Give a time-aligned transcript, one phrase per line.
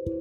[0.00, 0.16] Baik,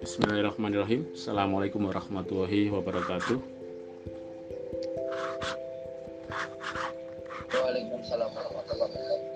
[0.00, 1.12] Bismillahirrahmanirrahim.
[1.12, 3.36] Assalamualaikum warahmatullahi wabarakatuh.
[7.52, 9.28] Waalaikumsalam warahmatullahi wabarakatuh.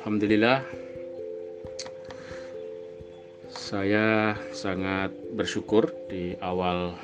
[0.00, 0.64] Alhamdulillah,
[3.52, 6.96] saya sangat bersyukur di awal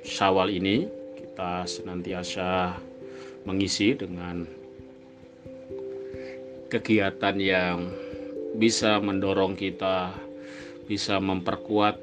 [0.00, 2.72] Syawal ini kita senantiasa
[3.44, 4.63] mengisi dengan
[6.74, 7.94] kegiatan yang
[8.58, 10.10] bisa mendorong kita
[10.90, 12.02] bisa memperkuat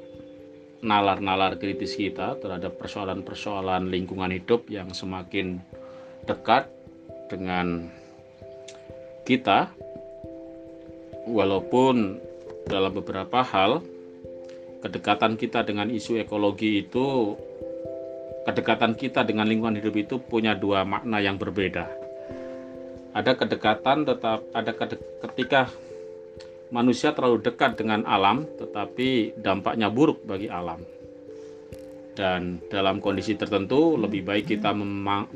[0.80, 5.60] nalar-nalar kritis kita terhadap persoalan-persoalan lingkungan hidup yang semakin
[6.24, 6.72] dekat
[7.28, 7.92] dengan
[9.28, 9.68] kita.
[11.22, 12.18] Walaupun
[12.66, 13.78] dalam beberapa hal
[14.82, 17.38] kedekatan kita dengan isu ekologi itu
[18.42, 22.01] kedekatan kita dengan lingkungan hidup itu punya dua makna yang berbeda
[23.12, 24.72] ada kedekatan tetap ada
[25.28, 25.68] ketika
[26.72, 30.80] manusia terlalu dekat dengan alam, tetapi dampaknya buruk bagi alam.
[32.16, 35.28] Dan dalam kondisi tertentu, lebih baik kita me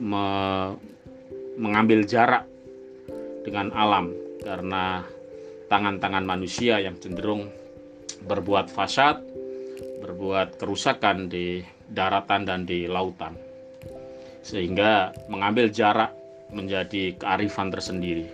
[1.56, 2.48] mengambil jarak
[3.44, 5.04] dengan alam, karena
[5.68, 7.48] tangan-tangan manusia yang cenderung
[8.24, 9.20] berbuat fasad,
[10.00, 11.60] berbuat kerusakan di
[11.92, 13.36] daratan dan di lautan,
[14.40, 16.15] sehingga mengambil jarak
[16.50, 18.26] menjadi kearifan tersendiri.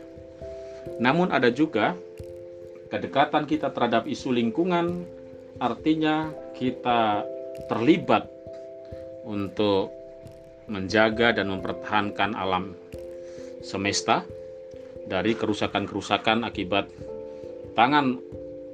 [0.98, 1.94] Namun, ada juga
[2.92, 5.08] kedekatan kita terhadap isu lingkungan
[5.60, 7.24] artinya kita
[7.68, 8.28] terlibat
[9.24, 9.92] untuk
[10.68, 12.76] menjaga dan mempertahankan alam
[13.64, 14.24] semesta
[15.08, 16.88] dari kerusakan-kerusakan akibat
[17.72, 18.20] tangan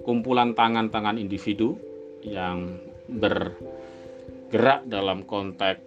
[0.02, 1.76] kumpulan tangan-tangan individu
[2.24, 5.80] yang bergerak dalam konteks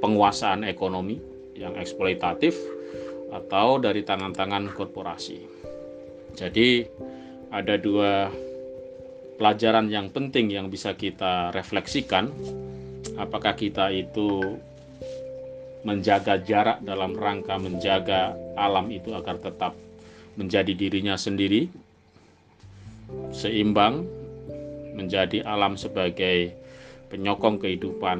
[0.00, 1.29] penguasaan ekonomi
[1.60, 2.56] yang eksploitatif
[3.30, 5.44] atau dari tangan-tangan korporasi.
[6.34, 6.88] Jadi
[7.52, 8.32] ada dua
[9.36, 12.32] pelajaran yang penting yang bisa kita refleksikan.
[13.20, 14.56] Apakah kita itu
[15.84, 19.72] menjaga jarak dalam rangka menjaga alam itu agar tetap
[20.36, 21.68] menjadi dirinya sendiri,
[23.32, 24.04] seimbang,
[24.92, 26.52] menjadi alam sebagai
[27.08, 28.18] penyokong kehidupan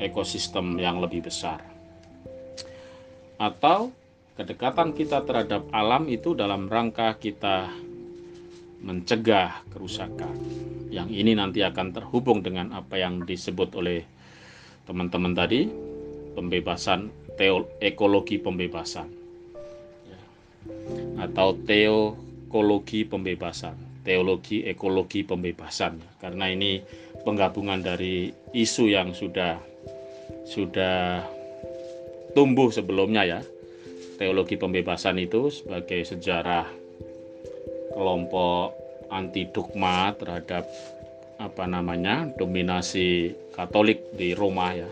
[0.00, 1.71] ekosistem yang lebih besar.
[3.42, 3.90] Atau
[4.38, 7.74] kedekatan kita terhadap alam itu dalam rangka kita
[8.86, 10.30] mencegah kerusakan.
[10.94, 14.06] Yang ini nanti akan terhubung dengan apa yang disebut oleh
[14.86, 15.66] teman-teman tadi,
[16.38, 19.10] pembebasan teo, ekologi pembebasan.
[20.06, 20.20] Ya.
[21.26, 23.74] Atau teokologi pembebasan,
[24.06, 25.98] teologi ekologi pembebasan.
[26.22, 26.78] Karena ini
[27.26, 29.58] penggabungan dari isu yang sudah
[30.46, 31.26] sudah
[32.32, 33.40] tumbuh sebelumnya ya.
[34.16, 36.68] Teologi pembebasan itu sebagai sejarah
[37.92, 38.76] kelompok
[39.12, 40.64] anti dogma terhadap
[41.36, 44.88] apa namanya dominasi Katolik di Roma ya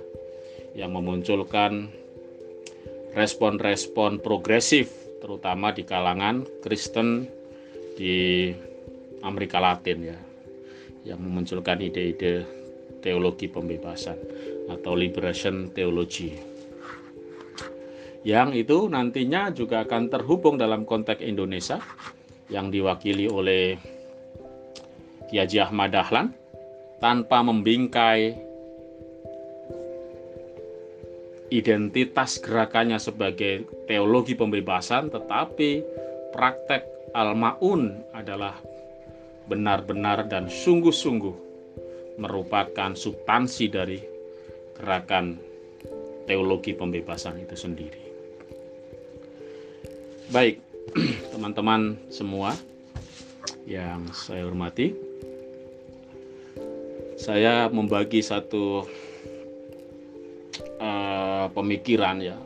[0.76, 1.88] yang memunculkan
[3.16, 4.92] respon-respon progresif
[5.24, 7.26] terutama di kalangan Kristen
[7.96, 8.50] di
[9.24, 10.18] Amerika Latin ya
[11.08, 12.44] yang memunculkan ide-ide
[13.00, 14.16] teologi pembebasan
[14.68, 16.49] atau liberation theology
[18.20, 21.80] yang itu nantinya juga akan terhubung dalam konteks Indonesia
[22.52, 23.80] yang diwakili oleh
[25.30, 26.34] Kiai Ahmad Dahlan
[27.00, 28.34] tanpa membingkai
[31.50, 35.82] identitas gerakannya sebagai teologi pembebasan tetapi
[36.30, 38.54] praktek al-maun adalah
[39.50, 41.50] benar-benar dan sungguh-sungguh
[42.20, 43.98] merupakan substansi dari
[44.76, 45.40] gerakan
[46.28, 48.09] teologi pembebasan itu sendiri.
[50.30, 50.62] Baik,
[51.34, 52.54] teman-teman semua
[53.66, 54.94] yang saya hormati,
[57.18, 58.86] saya membagi satu
[60.78, 62.38] uh, pemikiran ya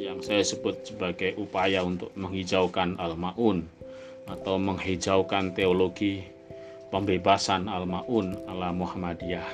[0.00, 3.68] yang saya sebut sebagai upaya untuk menghijaukan al-maun
[4.24, 6.24] atau menghijaukan teologi
[6.88, 9.52] pembebasan al-maun ala Muhammadiyah.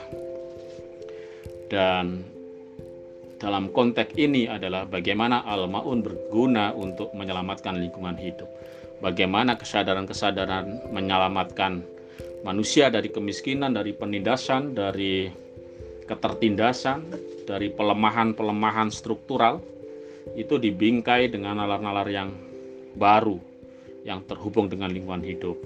[1.66, 2.22] Dan
[3.44, 8.48] dalam konteks ini adalah bagaimana al-maun berguna untuk menyelamatkan lingkungan hidup.
[9.04, 11.84] Bagaimana kesadaran-kesadaran menyelamatkan
[12.40, 15.28] manusia dari kemiskinan, dari penindasan, dari
[16.08, 17.04] ketertindasan,
[17.44, 19.60] dari pelemahan-pelemahan struktural
[20.32, 22.32] itu dibingkai dengan nalar-nalar yang
[22.96, 23.36] baru
[24.08, 25.60] yang terhubung dengan lingkungan hidup.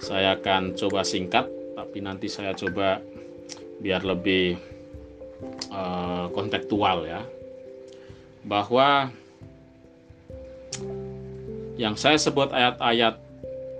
[0.00, 1.44] Saya akan coba singkat,
[1.76, 3.04] tapi nanti saya coba
[3.84, 4.67] biar lebih
[5.70, 7.22] uh, kontekstual ya
[8.46, 9.10] bahwa
[11.78, 13.18] yang saya sebut ayat-ayat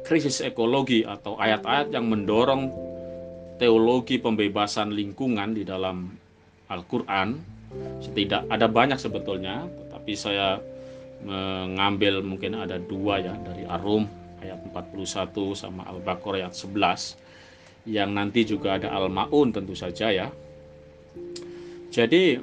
[0.06, 2.70] krisis ekologi atau ayat-ayat yang mendorong
[3.58, 6.14] teologi pembebasan lingkungan di dalam
[6.70, 7.34] Al-Qur'an
[8.00, 10.62] setidak ada banyak sebetulnya tetapi saya
[11.18, 14.06] mengambil mungkin ada dua ya dari Arum
[14.38, 17.18] ayat 41 sama Al-Baqarah ayat 11
[17.88, 20.28] yang nanti juga ada Al-Maun tentu saja ya.
[21.98, 22.38] Jadi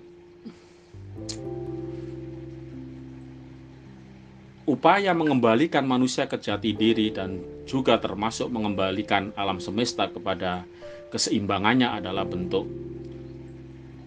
[4.67, 10.67] upaya mengembalikan manusia ke jati diri dan juga termasuk mengembalikan alam semesta kepada
[11.07, 12.67] keseimbangannya adalah bentuk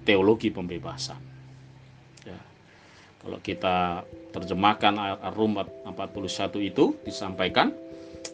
[0.04, 1.16] teologi pembebasan.
[2.28, 2.36] Ya.
[3.24, 4.04] Kalau kita
[4.36, 7.72] terjemahkan ayat Ar-Rum 41 itu disampaikan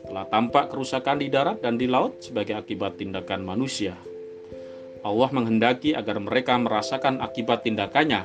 [0.02, 3.94] telah tampak kerusakan di darat dan di laut sebagai akibat tindakan manusia.
[5.04, 8.24] Allah menghendaki agar mereka merasakan akibat tindakannya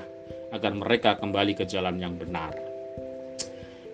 [0.55, 2.55] agar mereka kembali ke jalan yang benar.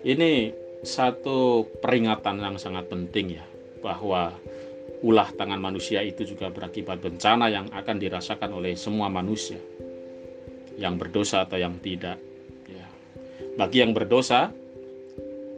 [0.06, 0.54] Ini
[0.86, 3.44] satu peringatan yang sangat penting ya
[3.82, 4.30] bahwa
[5.02, 9.58] ulah tangan manusia itu juga berakibat bencana yang akan dirasakan oleh semua manusia
[10.78, 12.22] yang berdosa atau yang tidak.
[12.70, 12.86] Ya.
[13.58, 14.54] Bagi yang berdosa,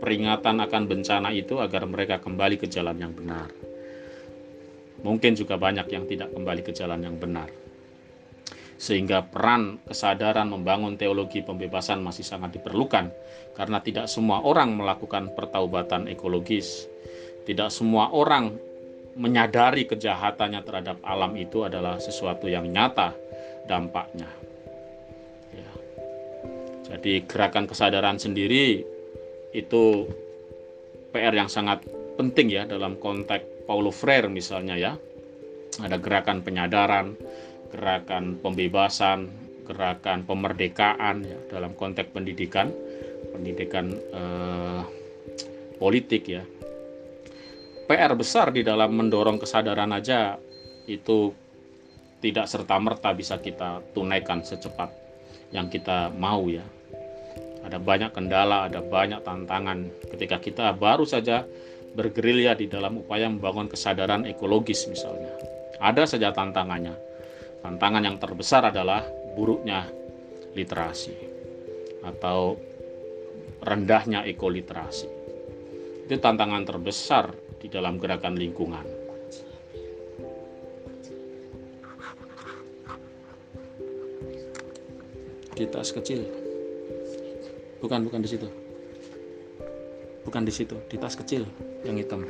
[0.01, 3.68] peringatan akan bencana itu agar mereka kembali ke jalan yang benar.
[5.03, 7.47] Mungkin juga banyak yang tidak kembali ke jalan yang benar.
[8.79, 13.11] Sehingga peran kesadaran membangun teologi pembebasan masih sangat diperlukan
[13.59, 16.87] karena tidak semua orang melakukan pertaubatan ekologis.
[17.43, 18.55] Tidak semua orang
[19.19, 23.11] menyadari kejahatannya terhadap alam itu adalah sesuatu yang nyata
[23.67, 24.31] dampaknya.
[25.51, 25.73] Ya.
[26.95, 28.87] Jadi gerakan kesadaran sendiri
[29.51, 30.07] itu
[31.11, 31.83] PR yang sangat
[32.15, 34.97] penting ya dalam konteks Paulo Freire misalnya ya.
[35.79, 37.13] Ada gerakan penyadaran,
[37.69, 39.29] gerakan pembebasan,
[39.69, 42.73] gerakan pemerdekaan ya dalam konteks pendidikan,
[43.31, 44.83] pendidikan eh,
[45.77, 46.43] politik ya.
[47.85, 50.41] PR besar di dalam mendorong kesadaran aja
[50.89, 51.33] itu
[52.25, 54.91] tidak serta-merta bisa kita tunaikan secepat
[55.55, 56.65] yang kita mau ya
[57.69, 61.45] ada banyak kendala, ada banyak tantangan ketika kita baru saja
[61.95, 65.33] bergerilya di dalam upaya membangun kesadaran ekologis misalnya.
[65.79, 66.97] Ada saja tantangannya.
[67.63, 69.03] Tantangan yang terbesar adalah
[69.35, 69.87] buruknya
[70.55, 71.15] literasi
[72.03, 72.59] atau
[73.63, 75.09] rendahnya ekoliterasi.
[76.09, 78.87] Itu tantangan terbesar di dalam gerakan lingkungan.
[85.59, 86.23] Kita kecil.
[87.83, 88.47] Bukan, bukan di situ.
[90.29, 91.49] Bukan di situ, di tas kecil
[91.89, 92.21] yang hitam.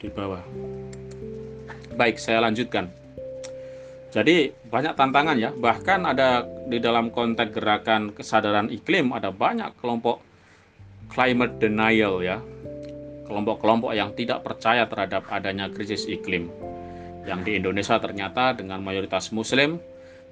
[0.00, 0.40] Di bawah.
[2.00, 2.88] Baik, saya lanjutkan.
[4.08, 10.24] Jadi banyak tantangan ya, bahkan ada di dalam konteks gerakan kesadaran iklim ada banyak kelompok
[11.12, 12.40] climate denial ya.
[13.28, 16.48] Kelompok-kelompok yang tidak percaya terhadap adanya krisis iklim.
[17.28, 19.76] Yang di Indonesia ternyata dengan mayoritas muslim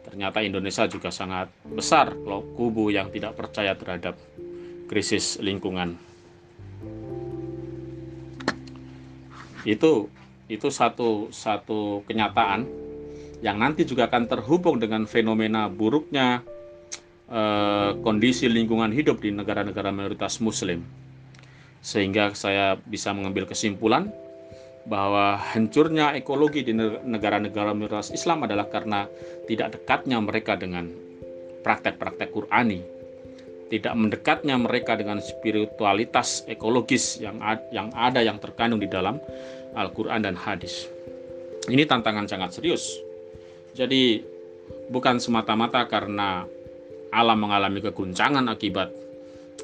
[0.07, 4.15] ternyata Indonesia juga sangat besar kalau kubu yang tidak percaya terhadap
[4.87, 5.99] krisis lingkungan.
[9.67, 10.07] Itu
[10.47, 12.71] itu satu satu kenyataan
[13.43, 16.47] yang nanti juga akan terhubung dengan fenomena buruknya
[17.27, 20.87] eh, kondisi lingkungan hidup di negara-negara mayoritas muslim.
[21.83, 24.11] Sehingga saya bisa mengambil kesimpulan
[24.87, 29.11] bahwa hancurnya ekologi di negara-negara minoritas Islam adalah karena
[29.51, 30.87] tidak dekatnya mereka dengan
[31.67, 32.79] praktek-praktek Qurani,
[33.67, 37.43] tidak mendekatnya mereka dengan spiritualitas ekologis yang
[37.75, 39.19] yang ada yang terkandung di dalam
[39.75, 40.87] Al-Qur'an dan hadis.
[41.67, 43.03] Ini tantangan sangat serius.
[43.75, 44.23] Jadi
[44.87, 46.47] bukan semata-mata karena
[47.11, 48.95] alam mengalami keguncangan akibat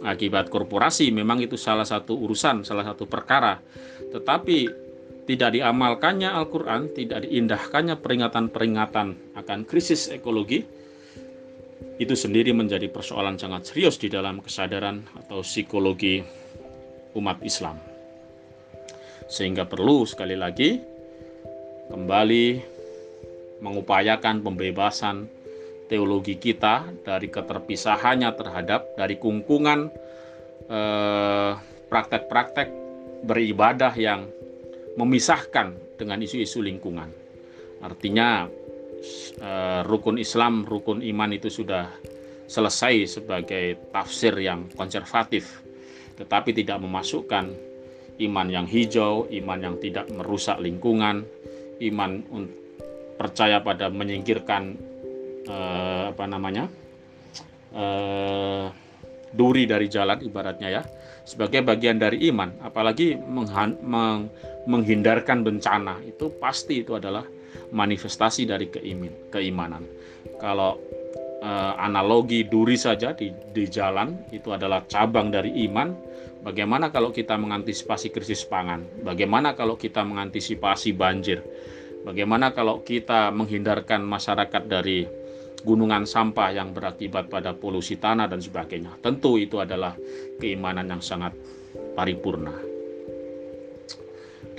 [0.03, 3.63] akibat korporasi memang itu salah satu urusan, salah satu perkara.
[4.11, 4.91] Tetapi
[5.23, 10.67] tidak diamalkannya Al-Quran, tidak diindahkannya peringatan-peringatan akan krisis ekologi,
[12.03, 16.25] itu sendiri menjadi persoalan sangat serius di dalam kesadaran atau psikologi
[17.15, 17.79] umat Islam.
[19.31, 20.83] Sehingga perlu sekali lagi
[21.93, 22.47] kembali
[23.63, 25.31] mengupayakan pembebasan
[25.87, 29.93] teologi kita dari keterpisahannya terhadap dari kungkungan
[30.67, 31.51] eh,
[31.87, 32.75] praktek-praktek eh,
[33.23, 34.27] beribadah yang
[34.97, 37.09] memisahkan dengan isu-isu lingkungan.
[37.83, 38.47] Artinya
[39.41, 41.89] eh, rukun Islam, rukun iman itu sudah
[42.47, 45.65] selesai sebagai tafsir yang konservatif,
[46.21, 47.49] tetapi tidak memasukkan
[48.21, 51.25] iman yang hijau, iman yang tidak merusak lingkungan,
[51.81, 52.23] iman
[53.17, 54.63] percaya pada menyingkirkan
[55.47, 56.69] eh, apa namanya
[57.73, 58.67] eh,
[59.33, 60.83] duri dari jalan ibaratnya ya
[61.25, 64.29] sebagai bagian dari iman apalagi menghan, meng,
[64.69, 67.27] menghindarkan bencana itu pasti itu adalah
[67.73, 69.85] manifestasi dari keimin, keimanan
[70.39, 70.79] kalau
[71.43, 75.93] eh, analogi duri saja di, di jalan itu adalah cabang dari iman
[76.43, 81.43] bagaimana kalau kita mengantisipasi krisis pangan bagaimana kalau kita mengantisipasi banjir
[82.07, 85.23] bagaimana kalau kita menghindarkan masyarakat dari
[85.63, 88.99] gunungan sampah yang berakibat pada polusi tanah dan sebagainya.
[88.99, 89.95] Tentu itu adalah
[90.43, 91.33] keimanan yang sangat
[91.95, 92.72] paripurna.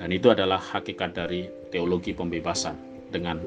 [0.03, 2.75] Dan itu adalah hakikat dari teologi pembebasan
[3.07, 3.39] dengan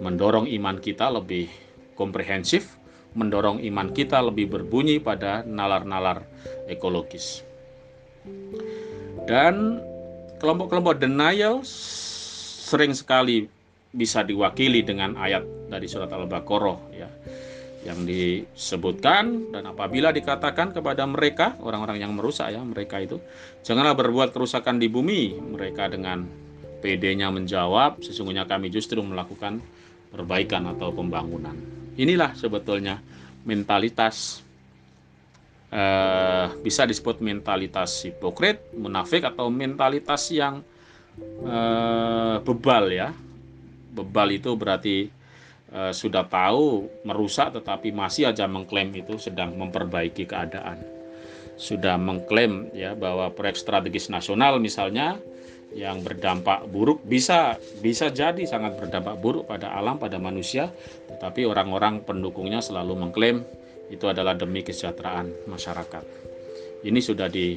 [0.00, 1.52] mendorong iman kita lebih
[2.00, 2.80] komprehensif,
[3.12, 6.24] mendorong iman kita lebih berbunyi pada nalar-nalar
[6.64, 7.44] ekologis.
[9.28, 9.84] Dan
[10.40, 13.44] kelompok-kelompok denial sering sekali
[13.92, 17.12] bisa diwakili dengan ayat dari surat Al-Baqarah ya
[17.82, 23.18] yang disebutkan dan apabila dikatakan kepada mereka orang-orang yang merusak ya mereka itu
[23.66, 25.34] janganlah berbuat kerusakan di bumi.
[25.34, 26.22] Mereka dengan
[26.78, 29.58] PD-nya menjawab sesungguhnya kami justru melakukan
[30.14, 31.54] perbaikan atau pembangunan.
[31.98, 33.02] Inilah sebetulnya
[33.42, 34.46] mentalitas
[35.74, 40.62] eh, bisa disebut mentalitas hipokrit munafik atau mentalitas yang
[41.42, 43.10] eh, bebal ya.
[43.92, 45.21] Bebal itu berarti
[45.72, 50.78] e, sudah tahu merusak tetapi masih aja mengklaim itu sedang memperbaiki keadaan.
[51.56, 55.16] Sudah mengklaim ya bahwa proyek strategis nasional misalnya
[55.72, 60.68] yang berdampak buruk bisa bisa jadi sangat berdampak buruk pada alam pada manusia
[61.08, 63.40] tetapi orang-orang pendukungnya selalu mengklaim
[63.88, 66.04] itu adalah demi kesejahteraan masyarakat.
[66.84, 67.56] Ini sudah di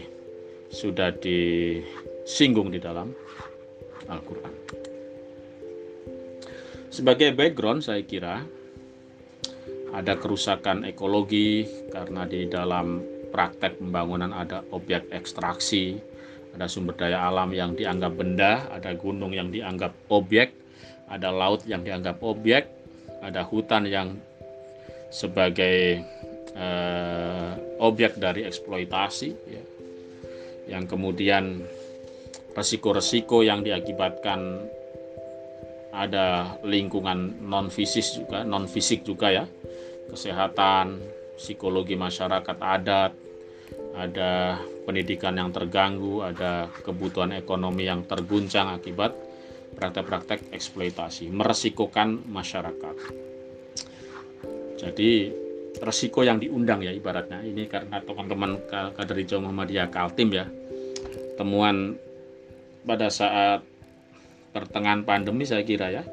[0.71, 3.15] sudah disinggung di dalam
[4.11, 4.64] Al-Qur'an.
[6.95, 8.39] Sebagai background saya kira
[9.91, 13.03] ada kerusakan ekologi karena di dalam
[13.35, 15.99] praktek pembangunan ada objek ekstraksi,
[16.55, 20.55] ada sumber daya alam yang dianggap benda, ada gunung yang dianggap objek,
[21.11, 22.71] ada laut yang dianggap objek,
[23.19, 24.15] ada hutan yang
[25.11, 25.99] sebagai
[26.55, 27.51] eh,
[27.83, 29.63] objek dari eksploitasi, ya.
[30.71, 31.59] yang kemudian
[32.55, 34.63] resiko-resiko yang diakibatkan
[35.95, 39.45] ada lingkungan non fisik juga non fisik juga ya.
[40.11, 41.01] Kesehatan
[41.39, 43.11] psikologi masyarakat adat
[43.95, 49.15] ada pendidikan yang terganggu ada kebutuhan ekonomi yang terguncang akibat
[49.75, 52.95] praktek-praktek eksploitasi meresikokan masyarakat.
[54.75, 55.11] Jadi
[55.79, 60.47] resiko yang diundang ya ibaratnya ini karena teman-teman kader hijau Muhammadiyah Kaltim ya
[61.35, 61.99] temuan
[62.87, 63.65] pada saat
[64.55, 66.03] pertengahan pandemi saya kira ya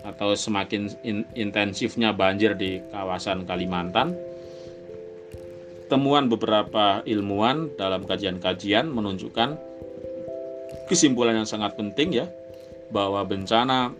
[0.00, 4.16] atau semakin in, intensifnya banjir di kawasan Kalimantan
[5.92, 9.60] temuan beberapa ilmuwan dalam kajian-kajian menunjukkan
[10.88, 12.26] kesimpulan yang sangat penting ya
[12.88, 13.92] bahwa bencana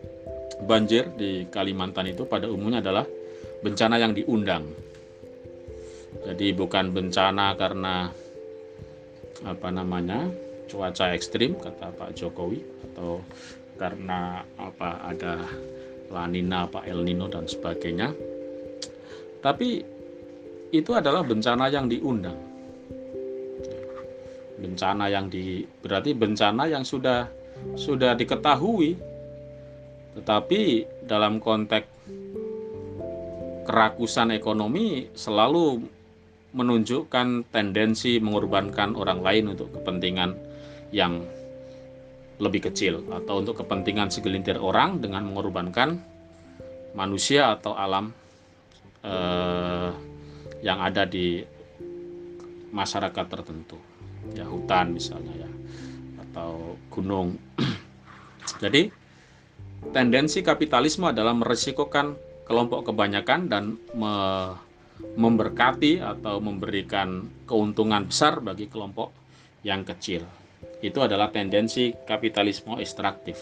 [0.64, 3.04] banjir di Kalimantan itu pada umumnya adalah
[3.60, 4.64] bencana yang diundang.
[6.24, 8.10] Jadi bukan bencana karena
[9.46, 10.28] apa namanya
[10.68, 12.60] cuaca ekstrim kata Pak Jokowi
[12.92, 13.24] atau
[13.80, 15.40] karena apa ada
[16.12, 18.12] lanina apa El Nino dan sebagainya.
[19.40, 19.80] Tapi
[20.68, 22.36] itu adalah bencana yang diundang.
[24.60, 27.24] Bencana yang di berarti bencana yang sudah
[27.72, 29.00] sudah diketahui.
[30.20, 30.60] Tetapi
[31.08, 31.88] dalam konteks
[33.64, 35.80] kerakusan ekonomi selalu
[36.52, 40.34] menunjukkan tendensi mengorbankan orang lain untuk kepentingan
[40.90, 41.22] yang
[42.40, 46.00] lebih kecil atau untuk kepentingan segelintir orang dengan mengorbankan
[46.96, 48.10] manusia atau alam
[49.04, 49.90] eh,
[50.64, 51.44] yang ada di
[52.72, 53.76] masyarakat tertentu.
[54.32, 55.50] Ya hutan misalnya ya
[56.28, 57.36] atau gunung.
[58.62, 58.88] Jadi
[59.92, 62.16] tendensi kapitalisme adalah meresikokan
[62.48, 64.14] kelompok kebanyakan dan me
[65.00, 69.16] memberkati atau memberikan keuntungan besar bagi kelompok
[69.64, 70.28] yang kecil
[70.80, 73.36] itu adalah tendensi kapitalisme ekstraktif.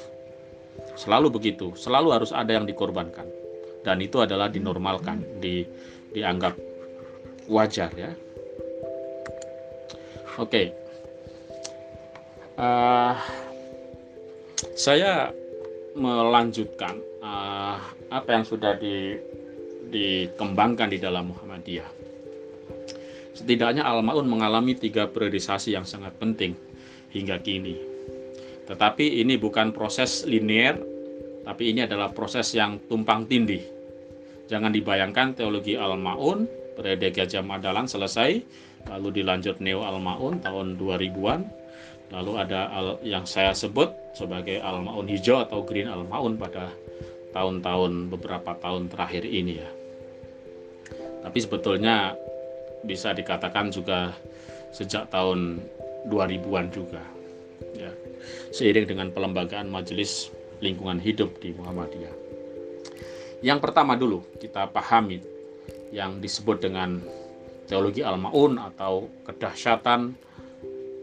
[0.98, 3.26] Selalu begitu, selalu harus ada yang dikorbankan.
[3.86, 5.62] Dan itu adalah dinormalkan, di,
[6.10, 6.58] dianggap
[7.46, 8.10] wajar ya.
[10.38, 10.50] Oke.
[10.50, 10.66] Okay.
[12.58, 13.14] Uh, eh,
[14.74, 15.30] saya
[15.94, 17.78] melanjutkan uh,
[18.10, 19.14] apa yang sudah di,
[19.94, 21.86] dikembangkan di dalam Muhammadiyah.
[23.38, 26.58] Setidaknya Al-Ma'un mengalami tiga periodisasi yang sangat penting
[27.12, 27.76] hingga kini.
[28.68, 30.76] Tetapi ini bukan proses linear,
[31.48, 33.64] tapi ini adalah proses yang tumpang tindih.
[34.48, 38.38] Jangan dibayangkan teologi Al-Ma'un periode Gajah Madalan selesai,
[38.86, 41.42] lalu dilanjut Neo Al-Maun tahun 2000-an.
[42.08, 46.70] Lalu ada al, yang saya sebut sebagai Al-Maun hijau atau Green Al-Maun pada
[47.34, 49.68] tahun-tahun beberapa tahun terakhir ini ya.
[51.26, 52.14] Tapi sebetulnya
[52.86, 54.14] bisa dikatakan juga
[54.72, 55.60] sejak tahun
[56.08, 57.02] 2000-an juga.
[57.76, 57.92] Ya.
[58.52, 62.14] Seiring dengan pelembagaan Majelis Lingkungan Hidup di Muhammadiyah.
[63.38, 65.22] Yang pertama dulu kita pahami
[65.94, 66.98] yang disebut dengan
[67.70, 70.16] teologi Al-Maun atau kedahsyatan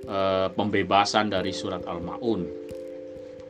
[0.03, 0.17] e,
[0.51, 2.43] pembebasan dari surat Al-Maun.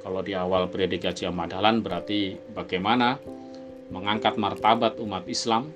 [0.05, 3.17] Kalau di awal periode Gajah Madalan berarti bagaimana
[3.89, 5.73] mengangkat martabat umat Islam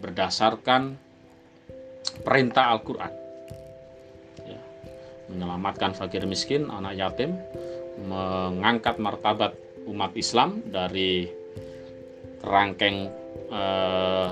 [0.00, 0.96] berdasarkan
[2.24, 3.12] perintah Al-Quran.
[5.30, 7.38] Menyelamatkan fakir miskin, anak yatim,
[8.02, 9.54] mengangkat martabat
[9.86, 11.30] umat Islam dari
[12.40, 13.08] kerangkeng
[13.52, 14.28] eh,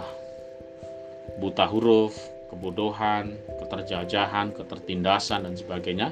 [1.39, 2.19] buta huruf,
[2.51, 6.09] kebodohan, keterjajahan, ketertindasan dan sebagainya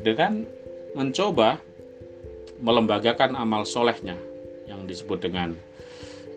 [0.00, 0.46] dengan
[0.94, 1.58] mencoba
[2.62, 4.14] melembagakan amal solehnya
[4.70, 5.52] yang disebut dengan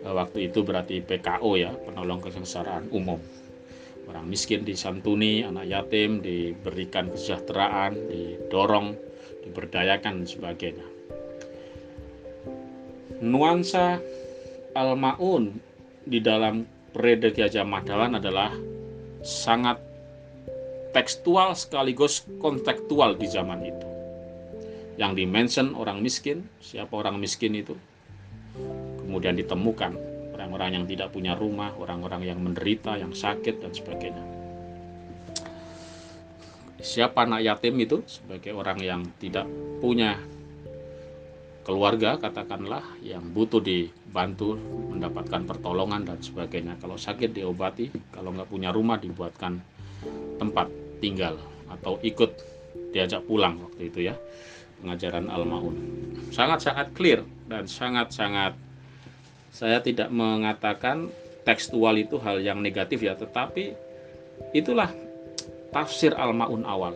[0.02, 3.22] eh, waktu itu berarti PKO ya penolong kesengsaraan umum
[4.06, 8.94] orang miskin disantuni anak yatim diberikan kesejahteraan didorong
[9.42, 10.86] diberdayakan dan sebagainya
[13.20, 14.00] nuansa
[14.76, 15.56] al-maun
[16.04, 18.52] di dalam periode Gajah Madalan adalah
[19.24, 19.80] sangat
[20.92, 23.88] tekstual sekaligus kontekstual di zaman itu.
[24.96, 27.76] Yang dimention orang miskin, siapa orang miskin itu?
[29.04, 29.92] Kemudian ditemukan
[30.46, 34.24] orang-orang yang tidak punya rumah, orang-orang yang menderita, yang sakit dan sebagainya.
[36.78, 37.98] Siapa anak yatim itu?
[38.06, 39.50] Sebagai orang yang tidak
[39.82, 40.14] punya
[41.66, 44.54] keluarga katakanlah yang butuh dibantu
[44.94, 46.78] mendapatkan pertolongan dan sebagainya.
[46.78, 47.90] Kalau sakit diobati.
[48.14, 49.58] Kalau nggak punya rumah dibuatkan
[50.38, 50.70] tempat
[51.02, 51.34] tinggal
[51.66, 52.30] atau ikut
[52.94, 54.14] diajak pulang waktu itu ya.
[54.78, 55.76] Pengajaran Al-Maun.
[56.30, 58.54] Sangat-sangat clear dan sangat-sangat
[59.56, 61.08] saya tidak mengatakan
[61.48, 63.72] tekstual itu hal yang negatif ya tetapi
[64.52, 64.92] itulah
[65.72, 66.92] tafsir Al-Maun awal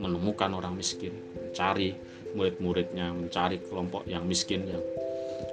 [0.00, 1.92] menemukan orang miskin mencari
[2.32, 4.80] murid-muridnya mencari kelompok yang miskin yang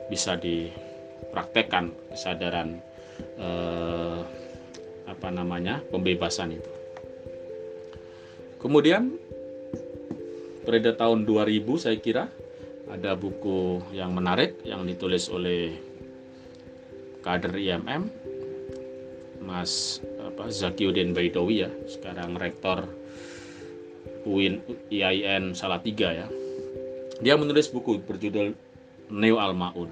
[0.07, 2.79] bisa dipraktekkan kesadaran
[3.35, 4.19] eh,
[5.05, 6.71] apa namanya pembebasan itu.
[8.63, 9.13] Kemudian
[10.65, 12.25] periode tahun 2000 saya kira
[12.89, 15.84] ada buku yang menarik yang ditulis oleh
[17.25, 18.05] kader IMM
[19.41, 22.85] Mas apa Zakiuddin Baidowi ya sekarang rektor
[24.25, 24.61] UIN
[24.93, 26.29] IAIN Salatiga ya
[27.23, 28.51] dia menulis buku berjudul
[29.07, 29.87] Neo Al-Maun.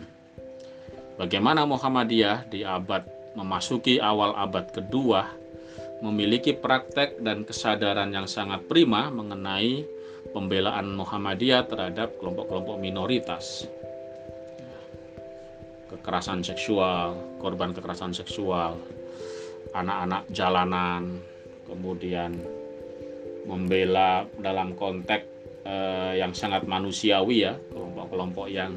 [1.16, 3.06] Bagaimana Muhammadiyah di abad
[3.38, 5.30] memasuki awal abad kedua
[6.04, 9.88] memiliki praktek dan kesadaran yang sangat prima mengenai
[10.36, 13.70] pembelaan Muhammadiyah terhadap kelompok-kelompok minoritas.
[15.94, 18.76] Kekerasan seksual, korban kekerasan seksual,
[19.78, 21.22] anak-anak jalanan,
[21.70, 22.38] kemudian
[23.44, 25.26] membela dalam konteks
[25.68, 28.72] eh, yang sangat manusiawi ya kelompok-kelompok yang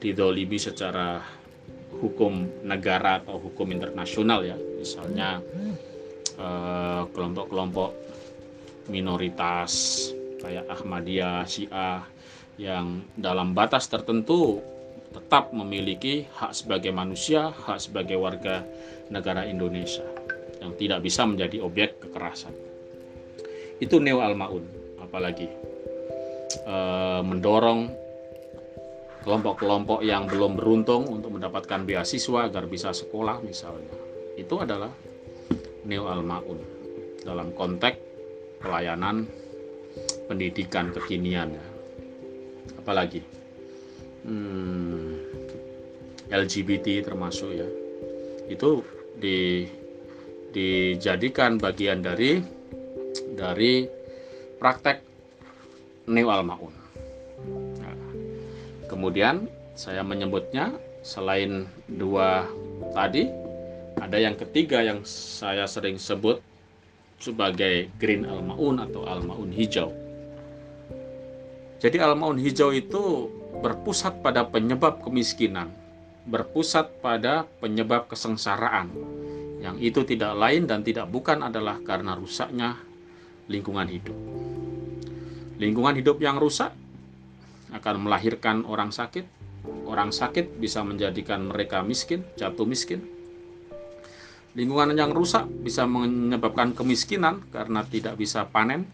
[0.00, 1.24] didolimi secara
[1.94, 4.56] hukum negara atau hukum internasional ya.
[4.56, 5.40] Misalnya
[6.36, 7.90] eh, kelompok-kelompok
[8.92, 9.72] minoritas
[10.44, 12.04] kayak Ahmadiyah, Syiah
[12.60, 14.60] yang dalam batas tertentu
[15.14, 18.66] tetap memiliki hak sebagai manusia, hak sebagai warga
[19.08, 20.04] negara Indonesia
[20.58, 22.54] yang tidak bisa menjadi objek kekerasan.
[23.78, 24.64] Itu Neo Al-Maun,
[24.98, 25.46] apalagi
[26.64, 27.90] Eh, mendorong
[29.26, 33.90] kelompok-kelompok yang belum beruntung untuk mendapatkan beasiswa agar bisa sekolah misalnya.
[34.38, 34.88] Itu adalah
[35.84, 36.58] Neo Al-Maun
[37.20, 37.98] dalam konteks
[38.64, 39.28] pelayanan
[40.30, 41.66] pendidikan kekinian ya.
[42.80, 43.20] Apalagi
[44.24, 45.10] hmm,
[46.32, 47.68] LGBT termasuk ya.
[48.48, 48.84] Itu
[49.20, 49.68] di
[50.54, 52.38] dijadikan bagian dari
[53.34, 53.84] dari
[54.58, 55.02] praktek
[56.06, 56.74] Neo Al-Maun.
[57.80, 57.96] Nah,
[58.86, 60.70] kemudian saya menyebutnya
[61.02, 62.46] selain dua
[62.94, 63.28] tadi,
[63.98, 66.38] ada yang ketiga yang saya sering sebut
[67.18, 69.90] sebagai Green Al-Maun atau Al-Maun hijau.
[71.82, 73.28] Jadi Al-Maun hijau itu
[73.60, 75.70] berpusat pada penyebab kemiskinan,
[76.26, 78.90] berpusat pada penyebab kesengsaraan,
[79.60, 82.80] yang itu tidak lain dan tidak bukan adalah karena rusaknya
[83.48, 84.16] lingkungan hidup.
[85.60, 86.74] Lingkungan hidup yang rusak
[87.70, 89.26] akan melahirkan orang sakit.
[89.88, 93.00] Orang sakit bisa menjadikan mereka miskin, jatuh miskin.
[94.54, 98.86] Lingkungan yang rusak bisa menyebabkan kemiskinan karena tidak bisa panen,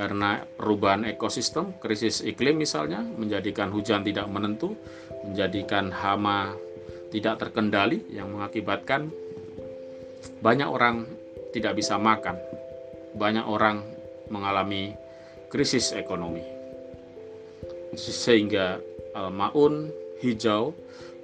[0.00, 4.72] karena perubahan ekosistem, krisis iklim misalnya, menjadikan hujan tidak menentu,
[5.28, 6.56] menjadikan hama
[7.12, 9.12] tidak terkendali yang mengakibatkan
[10.40, 11.04] banyak orang
[11.52, 12.40] tidak bisa makan,
[13.12, 13.84] banyak orang
[14.32, 14.96] mengalami
[15.52, 16.48] krisis ekonomi.
[17.92, 18.80] Sehingga
[19.12, 19.92] Al-Maun
[20.24, 20.72] hijau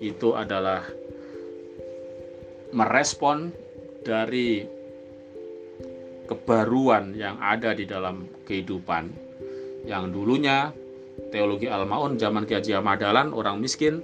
[0.04, 0.84] itu adalah
[2.76, 3.56] merespon
[4.04, 4.68] dari
[6.28, 9.10] kebaruan yang ada di dalam kehidupan.
[9.84, 10.70] Yang dulunya
[11.34, 14.02] teologi Al-Maun zaman Ki Haji Madalan orang miskin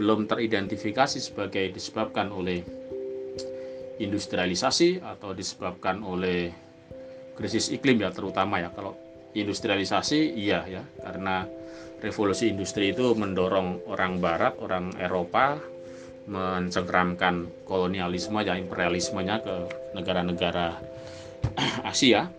[0.00, 2.64] belum teridentifikasi sebagai disebabkan oleh
[4.00, 6.48] industrialisasi atau disebabkan oleh
[7.36, 8.72] krisis iklim ya terutama ya.
[8.72, 8.96] Kalau
[9.32, 11.48] industrialisasi iya ya karena
[12.04, 15.56] revolusi industri itu mendorong orang barat orang Eropa
[16.28, 19.56] mencengkeramkan kolonialisme ya imperialismenya ke
[19.96, 20.78] negara-negara
[21.90, 22.30] Asia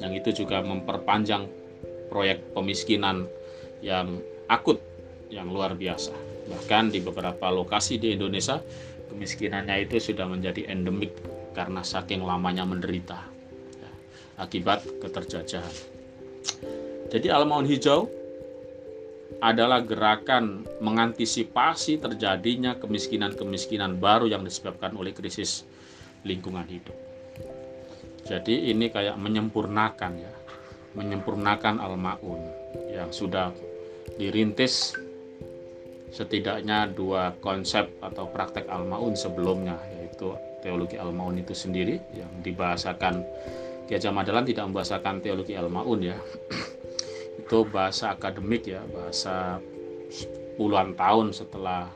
[0.00, 1.46] yang itu juga memperpanjang
[2.10, 3.26] proyek pemiskinan
[3.80, 4.78] yang akut
[5.32, 6.12] yang luar biasa
[6.50, 8.58] bahkan di beberapa lokasi di Indonesia
[9.08, 11.14] kemiskinannya itu sudah menjadi endemik
[11.52, 13.20] karena saking lamanya menderita
[13.78, 13.90] ya,
[14.42, 15.76] akibat keterjajahan
[17.12, 18.08] jadi Almaun Hijau
[19.42, 25.66] adalah gerakan mengantisipasi terjadinya kemiskinan-kemiskinan baru yang disebabkan oleh krisis
[26.22, 27.11] lingkungan hidup.
[28.22, 30.32] Jadi ini kayak menyempurnakan ya,
[30.94, 32.42] menyempurnakan Al-Maun
[32.94, 33.50] yang sudah
[34.14, 34.94] dirintis
[36.12, 40.30] setidaknya dua konsep atau praktek Al-Maun sebelumnya yaitu
[40.62, 43.26] teologi Al-Maun itu sendiri yang dibahasakan.
[43.90, 46.16] Ki Madalan tidak membahasakan teologi Al-Maun ya.
[47.42, 49.58] Itu bahasa akademik ya bahasa
[50.56, 51.88] puluhan tahun setelah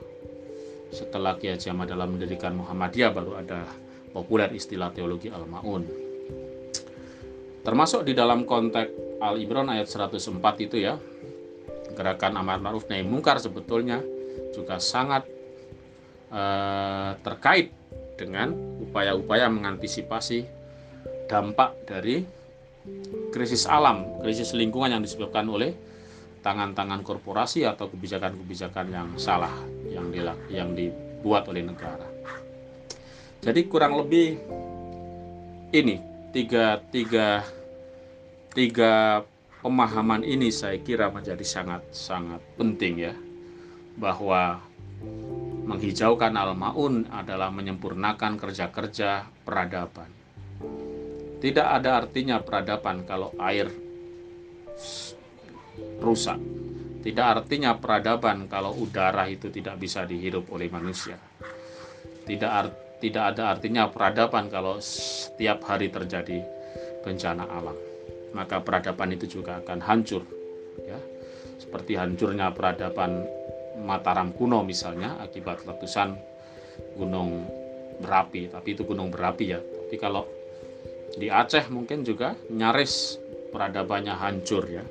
[0.91, 3.69] setelah Kiai Haji dalam mendirikan Muhammadiyah baru ada
[4.17, 5.85] populer istilah teologi al-maun
[7.67, 10.95] termasuk di dalam konteks Al Imran ayat 104 itu ya
[11.99, 13.99] gerakan amar ma'ruf nahi mungkar sebetulnya
[14.55, 15.27] juga sangat
[16.31, 17.75] eh, terkait
[18.15, 18.55] dengan
[18.87, 20.47] upaya-upaya mengantisipasi
[21.27, 22.23] dampak dari
[23.35, 25.75] krisis alam, krisis lingkungan yang disebabkan oleh
[26.47, 29.53] tangan-tangan korporasi atau kebijakan-kebijakan yang salah
[29.91, 30.23] yang di,
[30.55, 32.07] yang dibuat oleh negara.
[33.43, 34.39] Jadi kurang lebih
[35.75, 35.99] ini
[36.31, 37.43] tiga tiga
[38.57, 39.21] tiga
[39.61, 43.15] pemahaman ini saya kira menjadi sangat sangat penting ya
[44.01, 44.65] bahwa
[45.69, 50.09] menghijaukan al-maun adalah menyempurnakan kerja-kerja peradaban
[51.37, 53.69] tidak ada artinya peradaban kalau air
[56.01, 56.41] rusak.
[57.07, 61.15] Tidak artinya peradaban kalau udara itu tidak bisa dihirup oleh manusia.
[62.27, 66.43] Tidak art, tidak ada artinya peradaban kalau setiap hari terjadi
[67.07, 67.86] bencana alam.
[68.37, 70.23] Maka peradaban itu juga akan hancur.
[70.85, 71.01] Ya.
[71.57, 73.25] Seperti hancurnya peradaban
[73.77, 76.17] Mataram kuno misalnya akibat letusan
[76.97, 77.49] gunung
[78.01, 78.53] berapi.
[78.53, 79.61] Tapi itu gunung berapi ya.
[79.61, 80.25] Tapi kalau
[81.17, 83.17] di Aceh mungkin juga nyaris
[83.49, 84.85] peradabannya hancur ya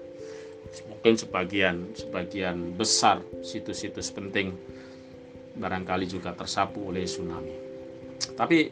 [0.90, 4.52] mungkin sebagian sebagian besar situs-situs penting
[5.56, 7.54] barangkali juga tersapu oleh tsunami
[8.34, 8.68] tapi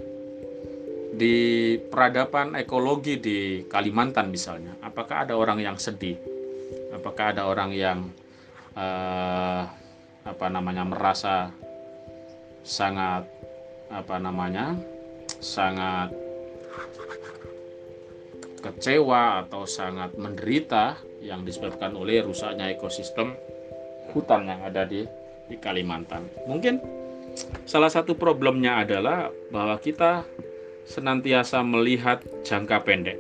[1.14, 3.38] di peradaban ekologi di
[3.70, 6.18] Kalimantan misalnya apakah ada orang yang sedih
[6.90, 8.10] apakah ada orang yang
[8.74, 9.62] eh,
[10.24, 11.54] apa namanya merasa
[12.66, 13.28] sangat
[13.94, 14.74] apa namanya
[15.38, 16.16] sangat
[18.64, 23.36] kecewa atau sangat menderita yang disebabkan oleh rusaknya ekosistem
[24.16, 25.04] hutan yang ada di,
[25.52, 26.24] di Kalimantan.
[26.48, 26.80] Mungkin
[27.68, 30.24] salah satu problemnya adalah bahwa kita
[30.84, 33.20] senantiasa melihat jangka pendek.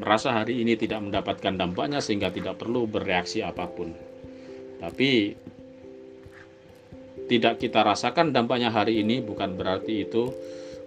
[0.00, 3.92] Merasa hari ini tidak mendapatkan dampaknya sehingga tidak perlu bereaksi apa pun.
[4.80, 5.36] Tapi
[7.28, 10.32] tidak kita rasakan dampaknya hari ini bukan berarti itu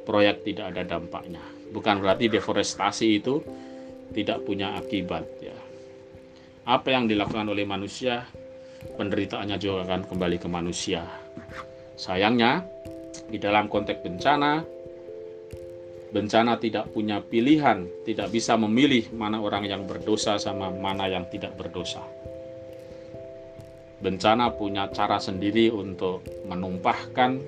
[0.03, 1.39] proyek tidak ada dampaknya.
[1.69, 3.39] Bukan berarti deforestasi itu
[4.13, 5.57] tidak punya akibat ya.
[6.63, 8.23] Apa yang dilakukan oleh manusia,
[8.95, 11.03] penderitaannya juga akan kembali ke manusia.
[11.99, 12.63] Sayangnya,
[13.27, 14.63] di dalam konteks bencana,
[16.13, 21.57] bencana tidak punya pilihan, tidak bisa memilih mana orang yang berdosa sama mana yang tidak
[21.57, 22.05] berdosa.
[23.97, 27.41] Bencana punya cara sendiri untuk menumpahkan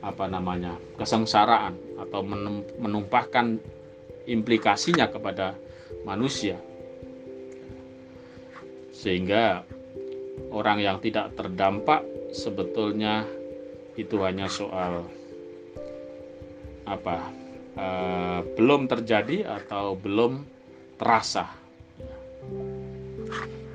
[0.00, 2.24] apa namanya kesengsaraan atau
[2.80, 3.60] menumpahkan
[4.24, 5.52] implikasinya kepada
[6.08, 6.56] manusia.
[8.96, 9.68] Sehingga
[10.48, 12.00] orang yang tidak terdampak
[12.32, 13.28] sebetulnya
[14.00, 15.19] itu hanya soal
[16.84, 17.16] apa
[17.76, 20.44] uh, belum terjadi atau belum
[21.00, 21.48] terasa.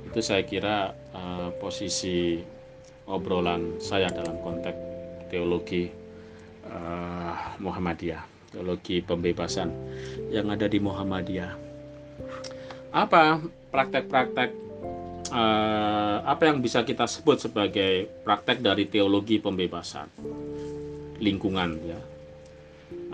[0.10, 2.40] Itu saya kira uh, posisi
[3.06, 4.80] obrolan saya dalam konteks
[5.30, 5.90] teologi
[6.70, 9.68] uh, Muhammadiyah teologi pembebasan
[10.32, 11.52] yang ada di Muhammadiyah.
[12.96, 13.44] Apa
[13.76, 14.56] praktek-praktek
[15.36, 20.08] uh, apa yang bisa kita sebut sebagai praktek dari teologi pembebasan?
[21.20, 22.15] Lingkungan ya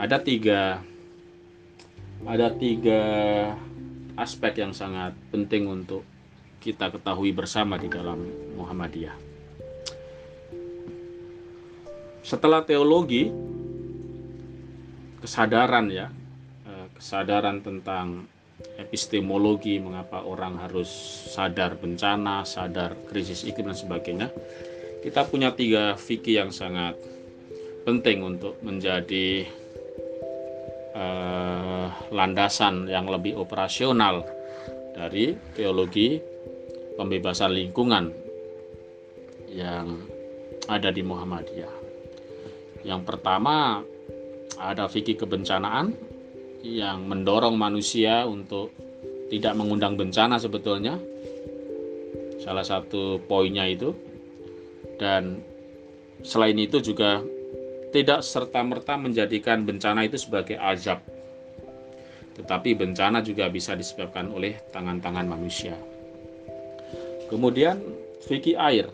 [0.02, 0.82] ada tiga
[2.26, 3.02] ada tiga
[4.18, 6.02] aspek yang sangat penting untuk
[6.58, 8.22] kita ketahui bersama di dalam
[8.58, 9.14] Muhammadiyah.
[12.22, 13.30] Setelah teologi,
[15.22, 16.10] kesadaran ya,
[16.66, 18.26] eh, kesadaran tentang
[18.78, 20.90] epistemologi, mengapa orang harus
[21.34, 24.28] sadar bencana, sadar krisis iklim dan sebagainya.
[25.02, 26.94] Kita punya tiga fikih yang sangat
[27.90, 29.50] penting untuk menjadi
[30.96, 34.24] uh, landasan yang lebih operasional
[34.96, 36.20] dari teologi
[37.00, 38.12] pembebasan lingkungan
[39.52, 40.08] yang
[40.68, 41.76] ada di Muhammadiyah.
[42.88, 43.84] Yang pertama
[44.62, 45.96] ada fikih kebencanaan
[46.62, 48.70] yang mendorong manusia untuk
[49.34, 51.00] tidak mengundang bencana sebetulnya.
[52.42, 53.94] Salah satu poinnya itu
[54.98, 55.42] dan
[56.22, 57.22] selain itu juga
[57.92, 61.04] tidak serta-merta menjadikan bencana itu sebagai azab.
[62.40, 65.76] Tetapi bencana juga bisa disebabkan oleh tangan-tangan manusia.
[67.28, 67.84] Kemudian
[68.24, 68.88] fikih air.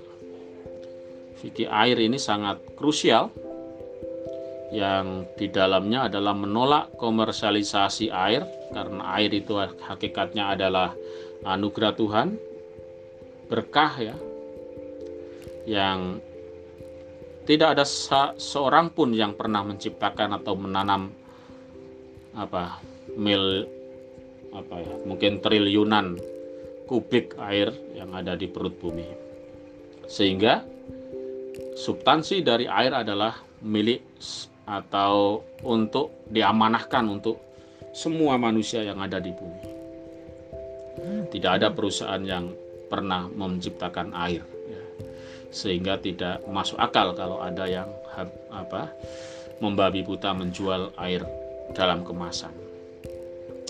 [1.38, 3.30] Fikih air ini sangat krusial
[4.74, 10.92] yang di dalamnya adalah menolak komersialisasi air karena air itu hakikatnya adalah
[11.48, 12.28] anugerah Tuhan
[13.48, 14.16] berkah ya
[15.64, 16.20] yang
[17.48, 17.88] tidak ada
[18.36, 21.08] seorang pun yang pernah menciptakan atau menanam
[22.36, 22.84] apa
[23.16, 23.64] mil
[24.52, 26.20] apa ya mungkin triliunan
[26.92, 29.08] kubik air yang ada di perut bumi.
[30.12, 30.60] Sehingga
[31.80, 34.04] substansi dari air adalah milik
[34.68, 37.40] atau untuk diamanahkan untuk
[37.96, 39.64] semua manusia yang ada di bumi.
[41.32, 42.52] Tidak ada perusahaan yang
[42.92, 44.57] pernah menciptakan air
[45.50, 47.90] sehingga tidak masuk akal kalau ada yang
[48.52, 48.92] apa
[49.64, 51.26] membabi buta menjual air
[51.74, 52.54] dalam kemasan.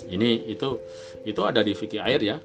[0.08, 0.80] Ini itu
[1.28, 2.38] itu ada di fikih air ya.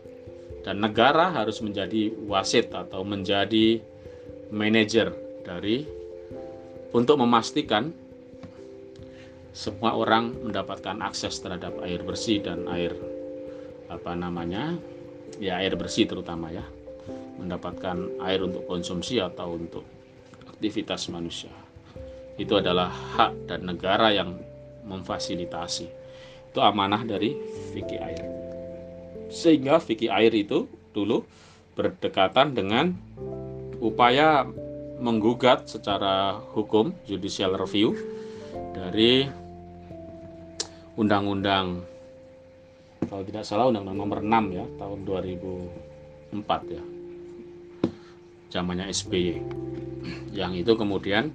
[0.63, 3.83] Dan negara harus menjadi wasit atau menjadi
[4.55, 5.11] manajer
[5.43, 5.83] dari
[6.95, 7.91] untuk memastikan
[9.53, 12.95] semua orang mendapatkan akses terhadap air bersih dan air
[13.93, 14.81] apa namanya
[15.37, 16.65] ya air bersih terutama ya
[17.43, 19.83] mendapatkan air untuk konsumsi atau untuk
[20.47, 21.51] aktivitas manusia.
[22.39, 24.39] Itu adalah hak dan negara yang
[24.87, 25.87] memfasilitasi.
[26.55, 27.35] Itu amanah dari
[27.75, 28.23] fikih air.
[29.29, 31.27] Sehingga fikih air itu dulu
[31.75, 32.95] berdekatan dengan
[33.83, 34.47] upaya
[35.03, 37.97] menggugat secara hukum judicial review
[38.71, 39.27] dari
[40.95, 41.83] undang-undang
[43.11, 44.99] kalau tidak salah undang-undang nomor 6 ya tahun
[46.39, 46.83] 2004 ya
[48.53, 49.41] zamannya SBY
[50.37, 51.33] yang itu kemudian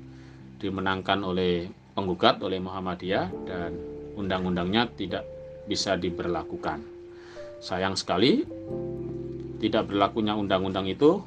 [0.62, 1.66] dimenangkan oleh
[1.98, 3.74] penggugat oleh Muhammadiyah dan
[4.14, 5.26] undang-undangnya tidak
[5.66, 6.82] bisa diberlakukan.
[7.58, 8.46] Sayang sekali
[9.58, 11.22] tidak berlakunya undang-undang itu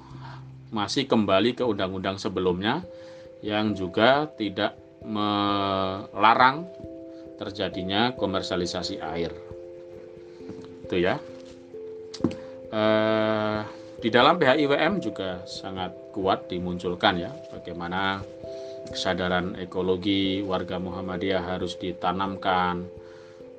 [0.70, 2.86] masih kembali ke undang-undang sebelumnya
[3.42, 6.70] yang juga tidak melarang
[7.34, 9.34] terjadinya komersialisasi air.
[10.86, 11.18] Itu ya.
[12.70, 13.60] Eh,
[14.00, 18.24] di dalam PHIWM juga sangat kuat dimunculkan ya bagaimana
[18.88, 22.88] kesadaran ekologi warga Muhammadiyah harus ditanamkan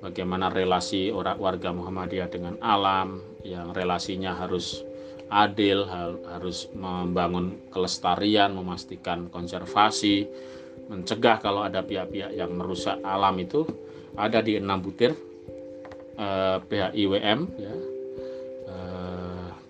[0.01, 4.81] bagaimana relasi orang warga Muhammadiyah dengan alam yang relasinya harus
[5.29, 5.85] adil
[6.25, 10.25] harus membangun kelestarian memastikan konservasi
[10.91, 13.63] mencegah kalau ada pihak-pihak yang merusak alam itu.
[14.11, 15.15] Ada di enam butir
[16.19, 17.90] eh, PHIWM ya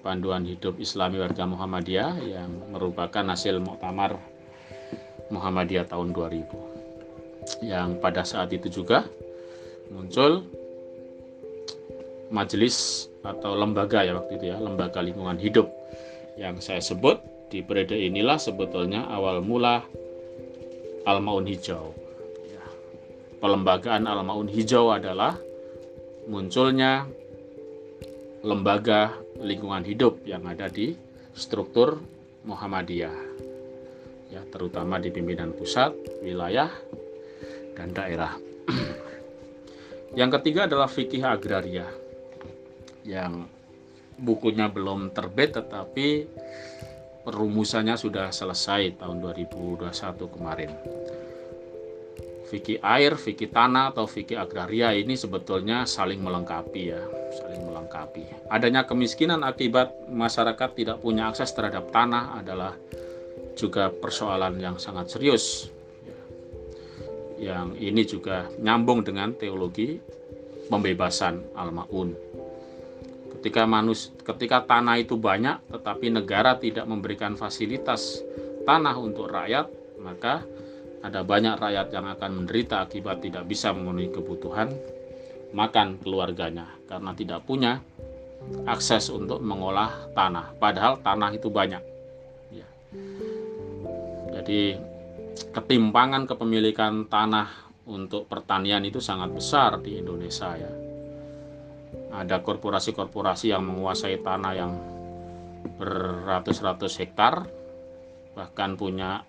[0.01, 4.17] Panduan Hidup Islami Warga Muhammadiyah yang merupakan hasil Muktamar
[5.29, 9.05] Muhammadiyah tahun 2000 yang pada saat itu juga
[9.89, 10.45] muncul
[12.31, 15.67] majelis atau lembaga ya waktu itu ya lembaga lingkungan hidup
[16.39, 17.21] yang saya sebut.
[17.51, 19.83] Di periode inilah sebetulnya awal mula
[21.03, 21.91] Al-Maun Hijau.
[22.47, 22.63] Ya.
[23.43, 25.35] pelembagaan Al-Maun Hijau adalah
[26.31, 27.11] munculnya
[28.41, 30.97] lembaga lingkungan hidup yang ada di
[31.37, 32.01] struktur
[32.45, 33.31] Muhammadiyah
[34.31, 35.91] ya terutama di pimpinan pusat,
[36.23, 36.71] wilayah
[37.75, 38.33] dan daerah.
[40.19, 41.87] Yang ketiga adalah fikih agraria
[43.01, 43.47] yang
[44.19, 46.27] bukunya belum terbit tetapi
[47.25, 49.87] perumusannya sudah selesai tahun 2021
[50.35, 50.71] kemarin.
[52.51, 56.99] Fikih air, fikih tanah atau fikih agraria ini sebetulnya saling melengkapi ya,
[57.31, 58.27] saling melengkapi.
[58.51, 62.75] Adanya kemiskinan akibat masyarakat tidak punya akses terhadap tanah adalah
[63.55, 65.71] juga persoalan yang sangat serius.
[67.39, 70.03] Yang ini juga nyambung dengan teologi
[70.67, 72.11] pembebasan al-maun.
[73.39, 78.19] Ketika manus, ketika tanah itu banyak tetapi negara tidak memberikan fasilitas
[78.67, 79.71] tanah untuk rakyat,
[80.03, 80.43] maka
[81.01, 84.69] ada banyak rakyat yang akan menderita akibat tidak bisa memenuhi kebutuhan
[85.51, 87.81] makan keluarganya karena tidak punya
[88.65, 90.53] akses untuk mengolah tanah.
[90.57, 91.83] Padahal tanah itu banyak.
[92.53, 92.67] Ya.
[94.37, 94.77] Jadi
[95.53, 97.49] ketimpangan kepemilikan tanah
[97.89, 100.71] untuk pertanian itu sangat besar di Indonesia ya.
[102.11, 104.73] Ada korporasi-korporasi yang menguasai tanah yang
[105.77, 107.45] beratus-ratus hektar
[108.31, 109.23] bahkan punya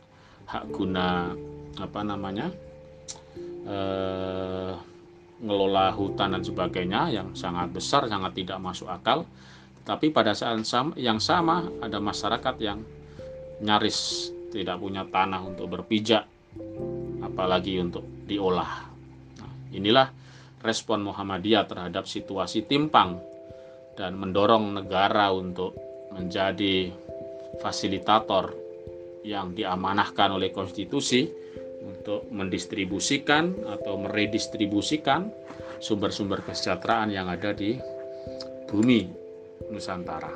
[0.47, 1.35] hak guna
[1.81, 2.53] apa namanya
[3.65, 4.73] eh,
[5.43, 9.27] ngelola hutan dan sebagainya yang sangat besar sangat tidak masuk akal.
[9.83, 10.63] Tapi pada saat
[10.95, 12.87] yang sama ada masyarakat yang
[13.59, 16.23] nyaris tidak punya tanah untuk berpijak
[17.25, 18.87] apalagi untuk diolah.
[19.43, 20.07] Nah, inilah
[20.63, 23.19] respon Muhammadiyah terhadap situasi timpang
[23.99, 25.75] dan mendorong negara untuk
[26.15, 26.95] menjadi
[27.59, 28.55] fasilitator
[29.27, 31.42] yang diamanahkan oleh konstitusi
[31.83, 35.29] untuk mendistribusikan atau meredistribusikan
[35.83, 37.77] sumber-sumber kesejahteraan yang ada di
[38.71, 39.11] bumi
[39.69, 40.31] Nusantara.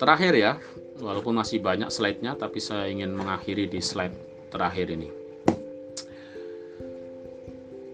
[0.00, 0.52] Terakhir ya,
[0.96, 4.16] walaupun masih banyak slide-nya, tapi saya ingin mengakhiri di slide
[4.48, 5.08] terakhir ini.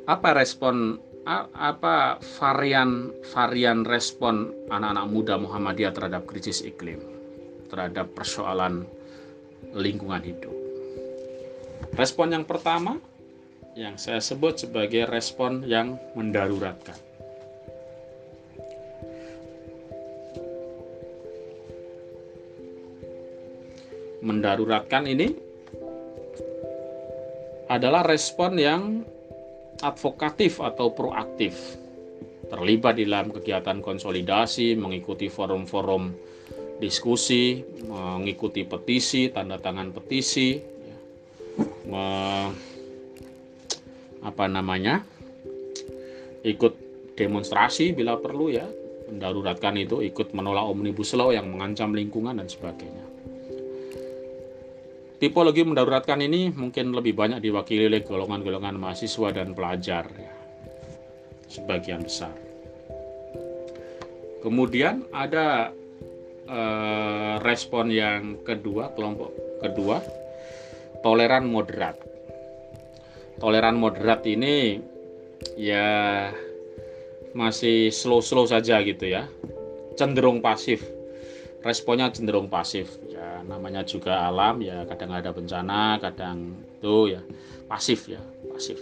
[0.07, 7.03] Apa respon apa varian varian respon anak-anak muda Muhammadiyah terhadap krisis iklim,
[7.67, 8.87] terhadap persoalan
[9.75, 10.66] lingkungan hidup?
[11.97, 13.01] Respon yang pertama
[13.73, 16.93] yang saya sebut sebagai respon yang mendaruratkan.
[24.21, 25.33] Mendaruratkan ini
[27.73, 28.83] adalah respon yang
[29.81, 31.81] advokatif atau proaktif.
[32.53, 36.13] Terlibat di dalam kegiatan konsolidasi, mengikuti forum-forum
[36.77, 40.76] diskusi, mengikuti petisi, tanda tangan petisi,
[41.87, 42.05] me,
[44.27, 45.07] apa namanya
[46.43, 46.75] ikut
[47.17, 48.67] demonstrasi bila perlu ya
[49.07, 53.07] mendaruratkan itu ikut menolak omnibus law yang mengancam lingkungan dan sebagainya
[55.17, 60.33] tipologi mendaruratkan ini mungkin lebih banyak diwakili oleh golongan-golongan mahasiswa dan pelajar ya.
[61.49, 62.35] sebagian besar
[64.45, 65.73] kemudian ada
[66.45, 69.33] eh, respon yang kedua kelompok
[69.65, 70.26] kedua
[71.01, 71.97] toleran moderat.
[73.37, 74.81] Toleran moderat ini
[75.61, 76.29] ya
[77.37, 79.29] masih slow-slow saja gitu ya.
[79.97, 80.81] Cenderung pasif.
[81.61, 82.89] Responnya cenderung pasif.
[83.11, 87.21] Ya namanya juga alam ya kadang ada bencana, kadang itu ya
[87.67, 88.79] pasif ya, pasif.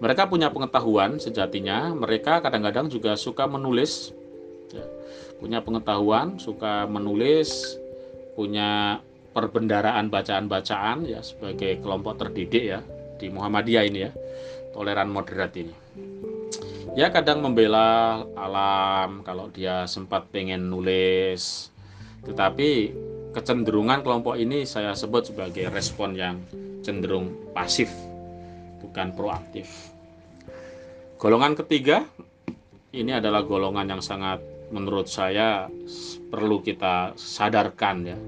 [0.00, 4.12] Mereka punya pengetahuan sejatinya, mereka kadang-kadang juga suka menulis
[4.72, 4.84] ya.
[5.40, 7.80] Punya pengetahuan, suka menulis,
[8.36, 12.80] punya perbendaraan bacaan-bacaan ya sebagai kelompok terdidik ya
[13.16, 14.10] di Muhammadiyah ini ya
[14.74, 15.74] toleran moderat ini.
[16.98, 21.70] Ya kadang membela alam kalau dia sempat pengen nulis.
[22.26, 22.90] Tetapi
[23.30, 26.42] kecenderungan kelompok ini saya sebut sebagai respon yang
[26.82, 27.88] cenderung pasif
[28.82, 29.70] bukan proaktif.
[31.20, 32.02] Golongan ketiga
[32.90, 34.42] ini adalah golongan yang sangat
[34.74, 35.70] menurut saya
[36.30, 38.18] perlu kita sadarkan ya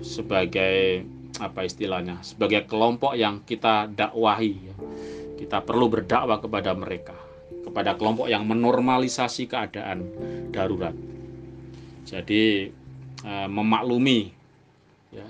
[0.00, 1.04] sebagai
[1.38, 4.74] apa istilahnya sebagai kelompok yang kita dakwahi ya.
[5.38, 7.14] kita perlu berdakwah kepada mereka
[7.68, 10.08] kepada kelompok yang menormalisasi keadaan
[10.48, 10.96] darurat.
[12.08, 12.72] Jadi
[13.22, 14.32] eh, memaklumi
[15.12, 15.28] ya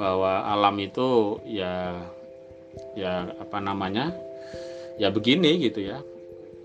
[0.00, 2.00] bahwa alam itu ya
[2.96, 4.16] ya apa namanya
[4.96, 6.00] ya begini gitu ya.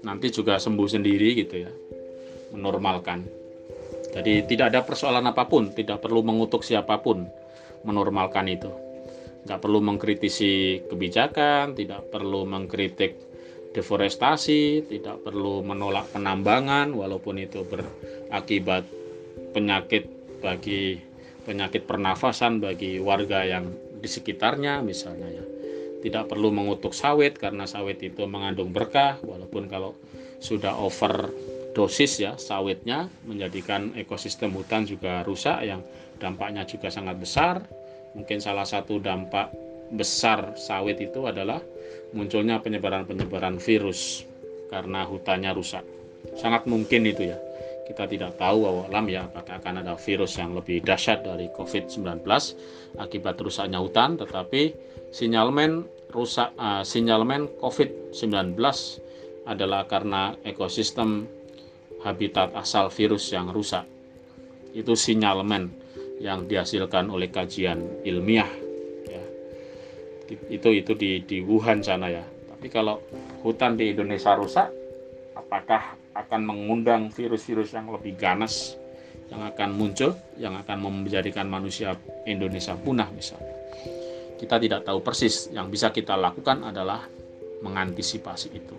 [0.03, 1.71] Nanti juga sembuh sendiri gitu ya
[2.55, 3.27] menormalkan
[4.13, 7.25] jadi tidak ada persoalan apa pun, tidak perlu mengutuk siapa pun
[7.81, 8.69] menormalkan itu.
[9.43, 13.17] Tidak perlu mengkritisi kebijakan, tidak perlu mengkritik
[13.73, 18.85] deforestasi, tidak perlu menolak penambangan walaupun itu berakibat
[19.51, 20.05] penyakit
[20.39, 21.01] bagi
[21.43, 23.67] penyakit pernafasan bagi warga yang
[23.99, 25.45] di sekitarnya misalnya ya.
[26.03, 29.95] tidak perlu mengutuk sawit karena sawit itu mengandung berkah walaupun kalau
[30.43, 31.31] sudah over
[31.73, 35.81] dosis ya sawitnya menjadikan ekosistem hutan juga rusak yang
[36.21, 37.65] dampaknya juga sangat besar.
[38.13, 39.49] Mungkin salah satu dampak
[39.93, 41.59] besar sawit itu adalah
[42.13, 44.23] munculnya penyebaran-penyebaran virus
[44.69, 45.83] karena hutannya rusak.
[46.37, 47.37] Sangat mungkin itu ya.
[47.83, 52.23] Kita tidak tahu alam ya apakah akan ada virus yang lebih dahsyat dari COVID-19
[52.95, 54.71] akibat rusaknya hutan tetapi
[55.11, 55.83] sinyalmen
[56.15, 58.55] rusak uh, sinyalmen COVID-19
[59.43, 61.27] adalah karena ekosistem
[62.03, 63.87] habitat asal virus yang rusak
[64.75, 65.71] itu sinyalmen
[66.19, 68.49] yang dihasilkan oleh kajian ilmiah
[69.07, 69.23] ya.
[70.51, 72.99] itu itu di di Wuhan sana ya tapi kalau
[73.43, 74.71] hutan di Indonesia rusak
[75.35, 78.77] apakah akan mengundang virus-virus yang lebih ganas
[79.33, 81.97] yang akan muncul, yang akan menjadikan manusia
[82.29, 83.57] Indonesia punah misalnya.
[84.37, 87.01] Kita tidak tahu persis, yang bisa kita lakukan adalah
[87.65, 88.77] mengantisipasi itu.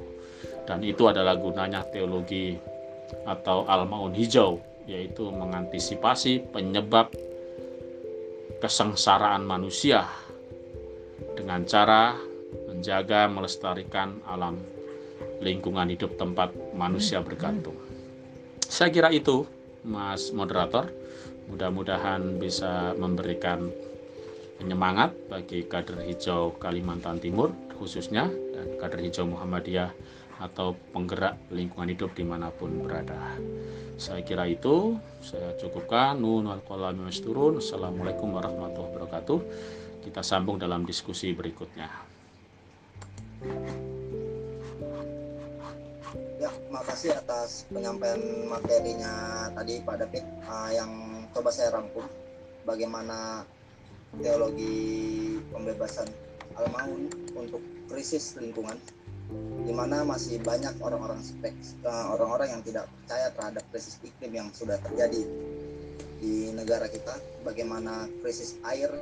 [0.63, 2.55] Dan itu adalah gunanya teologi
[3.23, 7.15] atau al-maun hijau, yaitu mengantisipasi penyebab
[8.59, 10.09] kesengsaraan manusia
[11.39, 12.17] dengan cara
[12.71, 14.59] menjaga melestarikan alam
[15.41, 17.77] lingkungan hidup tempat manusia bergantung.
[18.65, 19.45] Saya kira itu,
[19.85, 20.89] Mas Moderator.
[21.45, 23.69] Mudah-mudahan bisa memberikan
[24.57, 29.93] penyemangat bagi kader hijau Kalimantan Timur khususnya dan kader hijau Muhammadiyah
[30.45, 33.17] atau penggerak lingkungan hidup di mana pun berada.
[33.97, 36.21] Saya kira itu, saya cukupkan.
[36.21, 39.39] Nun wal Assalamualaikum warahmatullahi wabarakatuh.
[40.05, 41.89] Kita sambung dalam diskusi berikutnya.
[46.75, 48.19] makasih atas penyampaian
[48.51, 50.91] materinya tadi Pak David uh, yang
[51.31, 52.03] coba saya rangkum
[52.67, 53.47] bagaimana
[54.19, 56.11] teologi pembebasan
[56.59, 58.75] Al-Maun untuk krisis lingkungan
[59.65, 61.25] di mana masih banyak orang-orang
[61.89, 65.25] uh, orang-orang yang tidak percaya terhadap krisis iklim yang sudah terjadi
[66.21, 67.17] di negara kita.
[67.45, 68.93] Bagaimana krisis air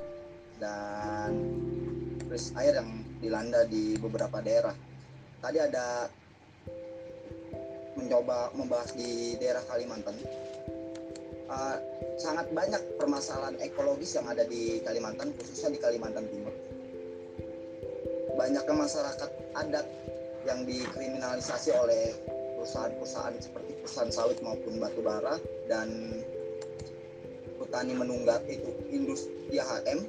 [0.63, 1.35] dan
[2.31, 4.75] krisis air yang dilanda di beberapa daerah.
[5.43, 6.07] Tadi ada
[7.99, 10.15] mencoba membahas di daerah Kalimantan.
[11.53, 11.77] Uh,
[12.17, 16.55] sangat banyak permasalahan ekologis yang ada di Kalimantan khususnya di Kalimantan Timur.
[18.33, 19.87] Banyaknya masyarakat adat
[20.47, 22.15] yang dikriminalisasi oleh
[22.59, 26.19] perusahaan-perusahaan seperti perusahaan sawit maupun batu bara dan
[27.59, 30.07] petani menunggak itu industri HM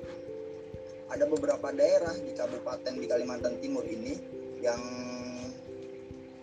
[1.14, 4.18] ada beberapa daerah di kabupaten di Kalimantan Timur ini
[4.62, 4.82] yang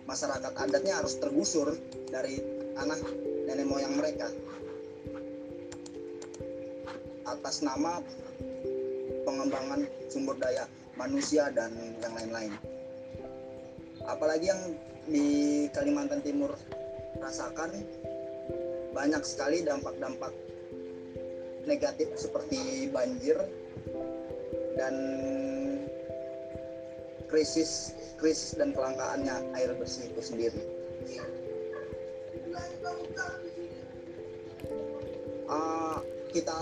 [0.07, 1.75] masyarakat adatnya harus tergusur
[2.07, 2.39] dari
[2.75, 2.99] tanah
[3.47, 4.31] nenek moyang mereka
[7.27, 7.99] atas nama
[9.23, 10.67] pengembangan sumber daya
[10.99, 11.71] manusia dan
[12.03, 12.51] yang lain-lain.
[14.07, 14.61] Apalagi yang
[15.09, 15.25] di
[15.73, 16.53] Kalimantan Timur
[17.21, 17.73] rasakan
[18.91, 20.33] banyak sekali dampak-dampak
[21.65, 23.37] negatif seperti banjir
[24.75, 24.95] dan
[27.29, 30.61] krisis krisis dan kelangkaannya air bersih itu sendiri.
[35.51, 35.99] Uh,
[36.31, 36.61] kita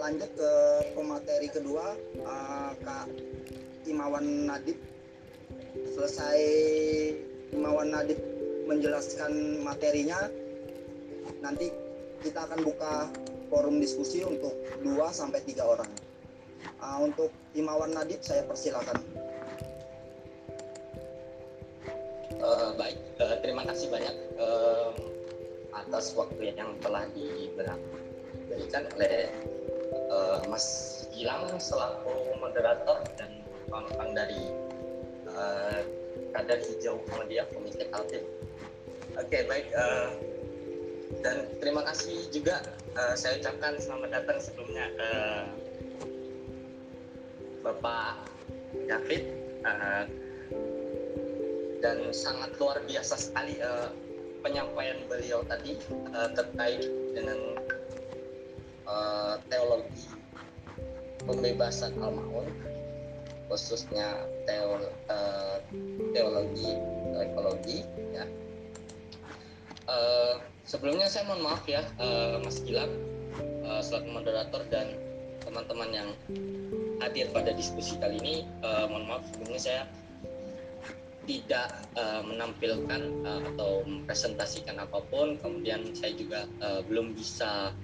[0.00, 0.52] lanjut ke
[0.96, 1.92] pemateri kedua
[2.24, 3.12] uh, Kak
[3.84, 4.78] Imawan Nadib
[5.98, 6.40] selesai
[7.50, 8.22] Imawan Nadib
[8.70, 10.30] menjelaskan materinya
[11.42, 11.74] nanti
[12.22, 13.10] kita akan buka
[13.50, 14.54] forum diskusi untuk
[14.86, 15.90] 2 sampai tiga orang.
[16.78, 18.94] Uh, untuk Imawan Nadib saya persilakan.
[22.38, 24.94] Uh, baik, uh, terima kasih banyak uh,
[25.74, 29.34] atas waktu yang telah diberikan oleh
[30.14, 34.67] uh, Mas Gilang selaku moderator dan kawan dari
[35.38, 35.80] uh,
[36.34, 38.24] kader hijau Komite Kaltim.
[39.14, 39.66] Oke, okay, baik.
[39.70, 40.10] Uh,
[41.22, 42.62] dan terima kasih juga
[42.98, 45.44] uh, saya ucapkan selamat datang sebelumnya uh,
[47.62, 48.26] Bapak
[48.86, 49.22] David.
[49.62, 50.04] Uh,
[51.78, 53.90] dan sangat luar biasa sekali uh,
[54.42, 55.78] penyampaian beliau tadi
[56.10, 56.82] uh, terkait
[57.14, 57.38] dengan
[58.86, 60.10] uh, teologi
[61.22, 62.46] pembebasan al-maun
[63.48, 65.58] khususnya teol, uh,
[66.12, 66.76] teologi
[67.18, 67.78] ekologi
[68.14, 68.24] ya.
[69.88, 70.36] Uh,
[70.68, 72.92] sebelumnya saya mohon maaf ya uh, Mas Gilang
[73.64, 74.94] uh, selaku moderator dan
[75.40, 76.08] teman-teman yang
[77.00, 79.82] hadir pada diskusi kali ini uh, mohon maaf sebelumnya saya
[81.28, 85.36] tidak uh, menampilkan uh, atau mempresentasikan apa pun.
[85.36, 87.76] Kemudian saya juga uh, belum bisa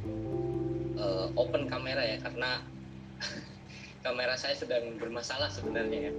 [0.97, 2.65] uh, open kamera ya karena
[4.05, 6.15] kamera saya sedang bermasalah sebenarnya ya.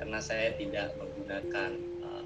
[0.00, 1.70] Karena saya tidak menggunakan
[2.02, 2.24] uh,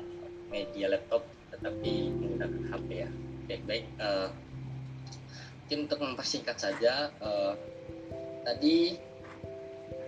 [0.49, 3.11] media laptop tetapi menggunakan HP ya.
[3.51, 4.31] Baik baik uh,
[5.67, 7.59] mungkin untuk mempersingkat saja uh,
[8.47, 8.95] tadi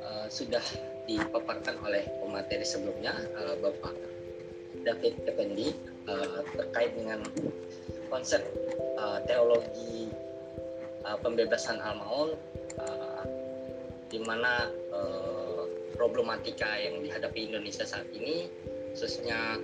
[0.06, 0.62] uh, sudah
[1.10, 3.90] dipaparkan oleh pemateri sebelumnya uh, Bapak
[4.86, 5.74] David Effendi
[6.06, 7.26] uh, terkait dengan
[8.06, 8.38] konsep
[8.94, 10.14] uh, teologi
[11.02, 12.38] uh, pembebasan al-maun
[12.78, 13.26] uh,
[14.08, 15.64] di mana uh,
[15.96, 18.48] problematika yang dihadapi Indonesia saat ini
[18.96, 19.60] khususnya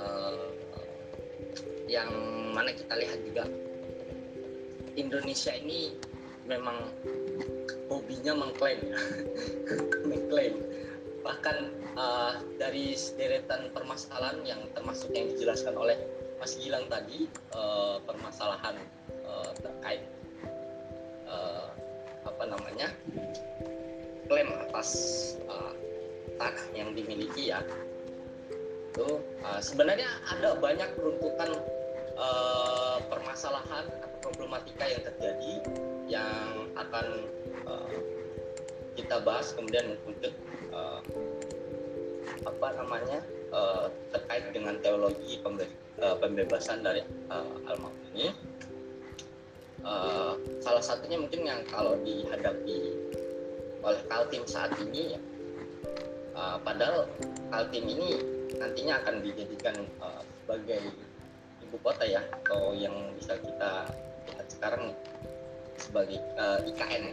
[0.00, 0.48] uh,
[1.88, 2.08] yang
[2.56, 3.44] mana kita lihat juga
[4.96, 5.92] Indonesia ini
[6.48, 6.88] memang
[7.88, 8.80] hobinya mengklaim
[10.10, 10.56] mengklaim.
[11.22, 11.56] Bahkan
[11.94, 15.96] uh, dari deretan permasalahan yang termasuk yang dijelaskan oleh
[16.42, 18.74] Mas Gilang tadi uh, permasalahan
[19.22, 20.02] uh, terkait
[22.42, 22.90] apa namanya
[24.26, 24.90] klaim atas
[25.46, 25.70] uh,
[26.42, 27.62] tanah yang dimiliki ya.
[28.90, 31.54] Itu uh, sebenarnya ada banyak runtutan
[32.18, 35.54] uh, permasalahan atau problematika yang terjadi
[36.10, 37.30] yang akan
[37.62, 37.94] uh,
[38.98, 40.34] kita bahas kemudian untuk
[40.74, 40.98] uh,
[42.42, 43.22] apa namanya
[43.54, 45.70] uh, terkait dengan teologi pembe
[46.18, 47.78] pembebasan dari uh, al
[48.18, 48.34] ini
[49.82, 52.94] uh, salah satunya mungkin yang kalau dihadapi
[53.82, 55.20] oleh Kaltim saat ini ya
[56.38, 57.06] uh, padahal
[57.50, 58.22] Kaltim ini
[58.58, 60.82] nantinya akan dijadikan uh, sebagai
[61.62, 63.90] ibu kota ya atau yang bisa kita
[64.30, 64.84] lihat sekarang
[65.78, 67.04] sebagai uh, IKN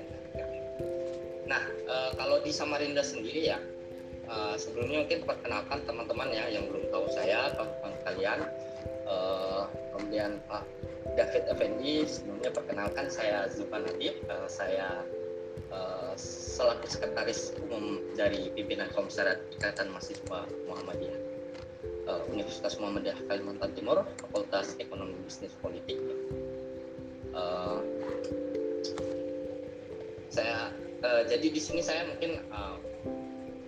[1.49, 3.57] nah uh, kalau di Samarinda sendiri ya
[4.29, 8.39] uh, sebelumnya mungkin perkenalkan teman-teman ya yang belum tahu saya teman-teman kalian.
[9.09, 9.65] Uh,
[9.97, 10.63] kemudian Pak
[11.19, 15.03] David Effendi sebelumnya perkenalkan saya Zulfan Nadib uh, saya
[15.67, 21.19] uh, selaku sekretaris umum dari pimpinan Komisariat Ikatan Mahasiswa Muhammadiyah
[22.07, 25.99] uh, Universitas Muhammadiyah Kalimantan Timur Fakultas Ekonomi Bisnis Politik.
[27.35, 27.83] Uh,
[30.31, 30.71] saya
[31.03, 32.79] uh, jadi di sini saya mungkin uh,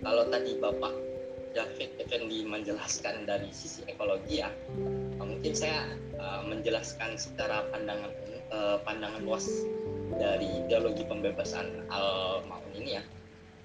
[0.00, 0.94] kalau tadi Bapak
[1.52, 4.48] David Effendi menjelaskan dari sisi ekologi ya
[5.42, 5.90] mungkin saya
[6.22, 8.14] uh, menjelaskan secara pandangan
[8.54, 9.50] uh, pandangan luas
[10.14, 13.02] dari ideologi pembebasan al maun ini ya.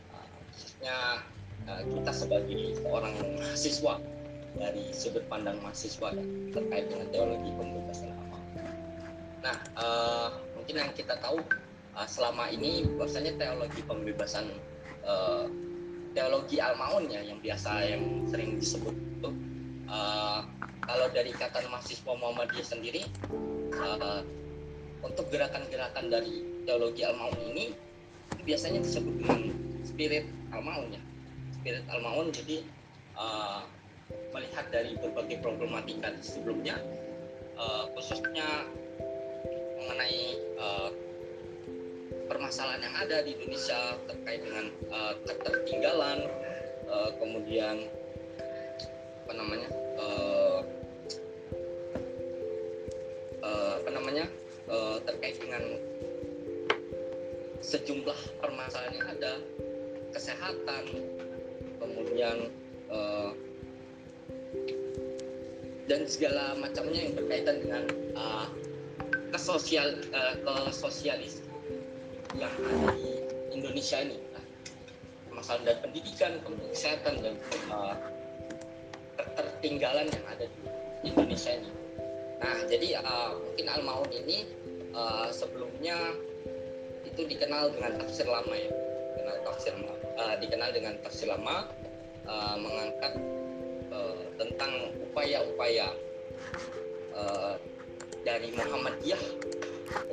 [0.10, 0.98] Uh, khususnya
[1.70, 4.02] uh, kita sebagai seorang mahasiswa
[4.58, 8.46] dari sudut pandang mahasiswa ya, terkait dengan teologi pembebasan al maun
[9.46, 11.46] nah uh, mungkin yang kita tahu
[11.94, 14.50] uh, selama ini bahwasanya teologi pembebasan
[15.06, 15.46] uh,
[16.18, 19.30] teologi al maun ya yang biasa yang sering disebut itu
[19.94, 20.42] uh,
[20.88, 23.04] kalau dari ikatan mahasiswa Muhammadiyah sendiri
[23.76, 24.24] uh,
[25.04, 27.76] untuk gerakan-gerakan dari teologi al maun ini
[28.48, 29.52] biasanya disebut dengan
[29.84, 30.26] spirit
[30.56, 31.02] al maun ya
[31.60, 32.64] spirit al maun jadi
[33.20, 33.68] uh,
[34.32, 36.80] melihat dari berbagai problematika sebelumnya
[37.60, 38.68] uh, khususnya
[39.76, 40.90] mengenai uh,
[42.32, 46.28] permasalahan yang ada di Indonesia terkait dengan uh, ketertinggalan
[46.88, 47.88] uh, kemudian
[49.28, 49.70] apa namanya
[50.00, 50.47] uh,
[53.88, 54.28] apa namanya
[54.68, 55.64] uh, terkait dengan
[57.64, 59.34] sejumlah permasalahan yang ada
[60.12, 60.84] kesehatan
[61.80, 62.52] kemudian
[62.92, 63.32] uh,
[65.88, 67.84] dan segala macamnya yang berkaitan dengan
[68.20, 68.52] uh,
[69.32, 70.36] kesosial uh,
[70.68, 71.40] kesosialis
[72.36, 73.24] yang ada di
[73.56, 74.20] Indonesia ini
[75.32, 77.36] masalah dari pendidikan kemudian kesehatan dan
[77.72, 77.96] uh,
[79.16, 80.60] ketertinggalan yang ada di
[81.08, 81.87] Indonesia ini.
[82.38, 84.46] Nah, jadi uh, mungkin Al-Maun ini
[84.94, 85.98] uh, sebelumnya
[87.06, 88.70] itu dikenal dengan tafsir lama ya,
[89.18, 89.74] dikenal tafsir
[90.18, 91.66] uh, dikenal dengan tafsir lama
[92.30, 93.18] uh, mengangkat
[93.90, 95.90] uh, tentang upaya-upaya
[97.18, 97.58] uh,
[98.22, 99.24] dari Muhammadiyah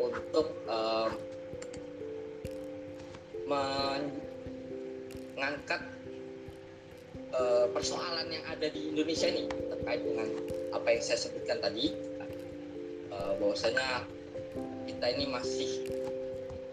[0.01, 1.13] untuk uh,
[3.45, 4.09] mengangkat
[7.75, 10.31] persoalan yang ada di Indonesia ini terkait dengan
[10.71, 11.91] apa yang saya sebutkan tadi
[13.39, 14.07] bahwasanya
[14.87, 15.71] kita ini masih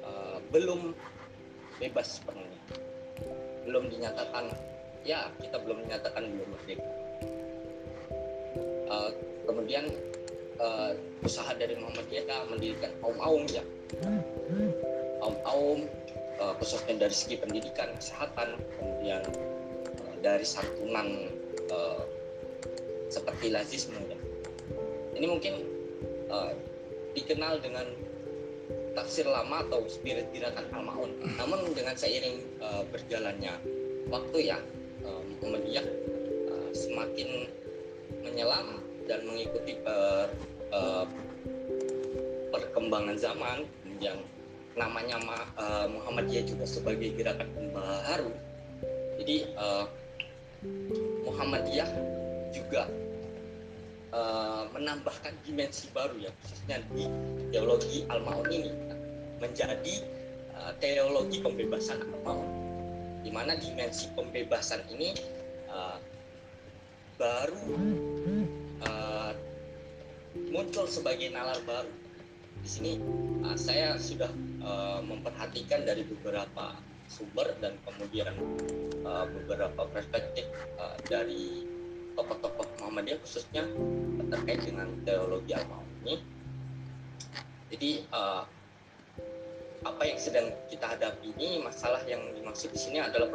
[0.05, 0.93] uh, belum
[1.81, 2.61] bebas sepenuhnya.
[3.65, 4.53] Belum dinyatakan
[5.01, 6.85] ya kita belum dinyatakan belum merdeka
[8.91, 9.11] uh,
[9.47, 9.85] kemudian
[10.59, 10.91] uh,
[11.23, 13.63] usaha dari Muhammadiyah mendirikan kaum aum ya.
[15.21, 15.79] Kaum aum
[16.41, 19.23] uh, khususnya dari segi pendidikan kesehatan kemudian
[20.03, 21.31] uh, dari santunan
[21.71, 22.03] uh,
[23.11, 24.19] seperti lazisme ya.
[25.19, 25.67] ini mungkin
[26.31, 26.55] uh,
[27.13, 27.85] dikenal dengan
[28.95, 31.11] tafsir lama atau spirit gerakan Al-Maun.
[31.35, 33.53] Namun dengan seiring uh, berjalannya
[34.11, 34.59] waktu ya,
[35.03, 35.85] uh, Muhammadiyah
[36.47, 37.47] uh, semakin
[38.23, 40.31] menyelam dan mengikuti per,
[40.71, 41.05] uh,
[42.51, 43.67] perkembangan zaman
[43.99, 44.19] yang
[44.75, 45.19] namanya
[45.59, 48.31] uh, Muhammadiyah juga sebagai gerakan baru.
[49.19, 49.85] Jadi uh,
[51.27, 51.89] Muhammadiyah
[52.51, 52.87] juga
[54.11, 57.03] uh, menambahkan dimensi baru ya khususnya di
[57.51, 58.71] teologi al-maun ini.
[59.41, 60.05] Menjadi
[60.55, 62.47] uh, teologi pembebasan al-maun.
[63.21, 65.15] Di mana dimensi pembebasan ini
[65.71, 65.97] uh,
[67.17, 67.75] baru
[68.85, 69.31] uh,
[70.51, 71.91] muncul sebagai nalar baru.
[72.61, 72.91] Di sini
[73.41, 74.29] uh, saya sudah
[74.61, 76.77] uh, memperhatikan dari beberapa
[77.11, 78.31] sumber dan kemudian
[79.03, 80.47] uh, beberapa perspektif
[80.79, 81.67] uh, dari
[82.15, 83.63] tokoh-tokoh Muhammadiyah khususnya
[84.33, 85.63] terkait dengan teologi al
[86.01, 86.15] ini.
[87.71, 88.43] Jadi uh,
[89.81, 93.29] apa yang sedang kita hadapi ini masalah yang dimaksud di sini adalah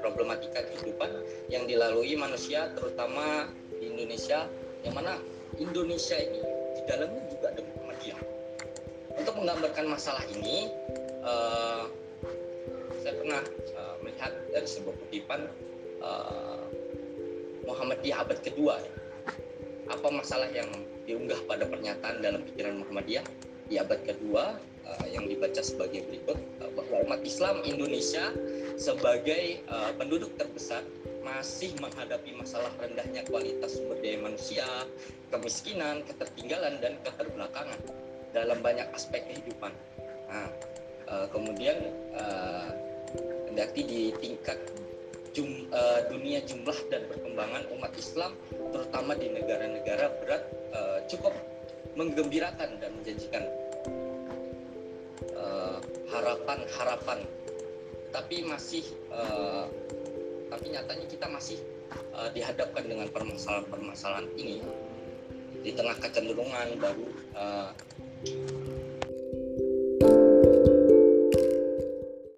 [0.00, 1.10] problematika kehidupan
[1.52, 4.48] yang dilalui manusia terutama di Indonesia
[4.84, 5.20] yang mana
[5.60, 6.40] Indonesia ini
[6.76, 8.20] di dalamnya juga ada Muhammadiyah.
[9.14, 10.68] Untuk menggambarkan masalah ini,
[11.22, 11.86] uh,
[13.04, 13.42] saya pernah
[13.78, 15.40] uh, melihat dari sebuah kutipan
[16.02, 16.66] uh,
[17.64, 18.80] Muhammadiyah abad kedua.
[18.80, 18.92] Ya.
[19.92, 20.68] Apa masalah yang
[21.04, 23.24] diunggah pada pernyataan dalam pikiran Muhammadiyah
[23.68, 28.32] di abad kedua uh, yang dibaca sebagai berikut uh, bahwa umat Islam Indonesia
[28.76, 30.84] sebagai uh, penduduk terbesar
[31.24, 34.68] masih menghadapi masalah rendahnya kualitas sumber daya manusia,
[35.32, 37.80] kemiskinan, ketertinggalan dan keterbelakangan
[38.36, 39.72] dalam banyak aspek kehidupan.
[40.28, 40.52] Nah,
[41.32, 41.80] kemudian
[42.12, 42.68] uh,
[43.72, 44.60] di tingkat
[45.34, 48.32] jum, uh, dunia jumlah dan perkembangan umat Islam
[48.70, 51.34] terutama di negara-negara berat uh, cukup
[51.98, 53.44] menggembirakan dan menjanjikan
[56.14, 57.26] harapan-harapan.
[57.26, 57.44] Uh,
[58.14, 59.66] tapi masih uh,
[60.46, 61.58] tapi nyatanya kita masih
[62.14, 64.62] uh, dihadapkan dengan permasalahan-permasalahan ini.
[65.66, 67.74] Di tengah kecenderungan baru uh,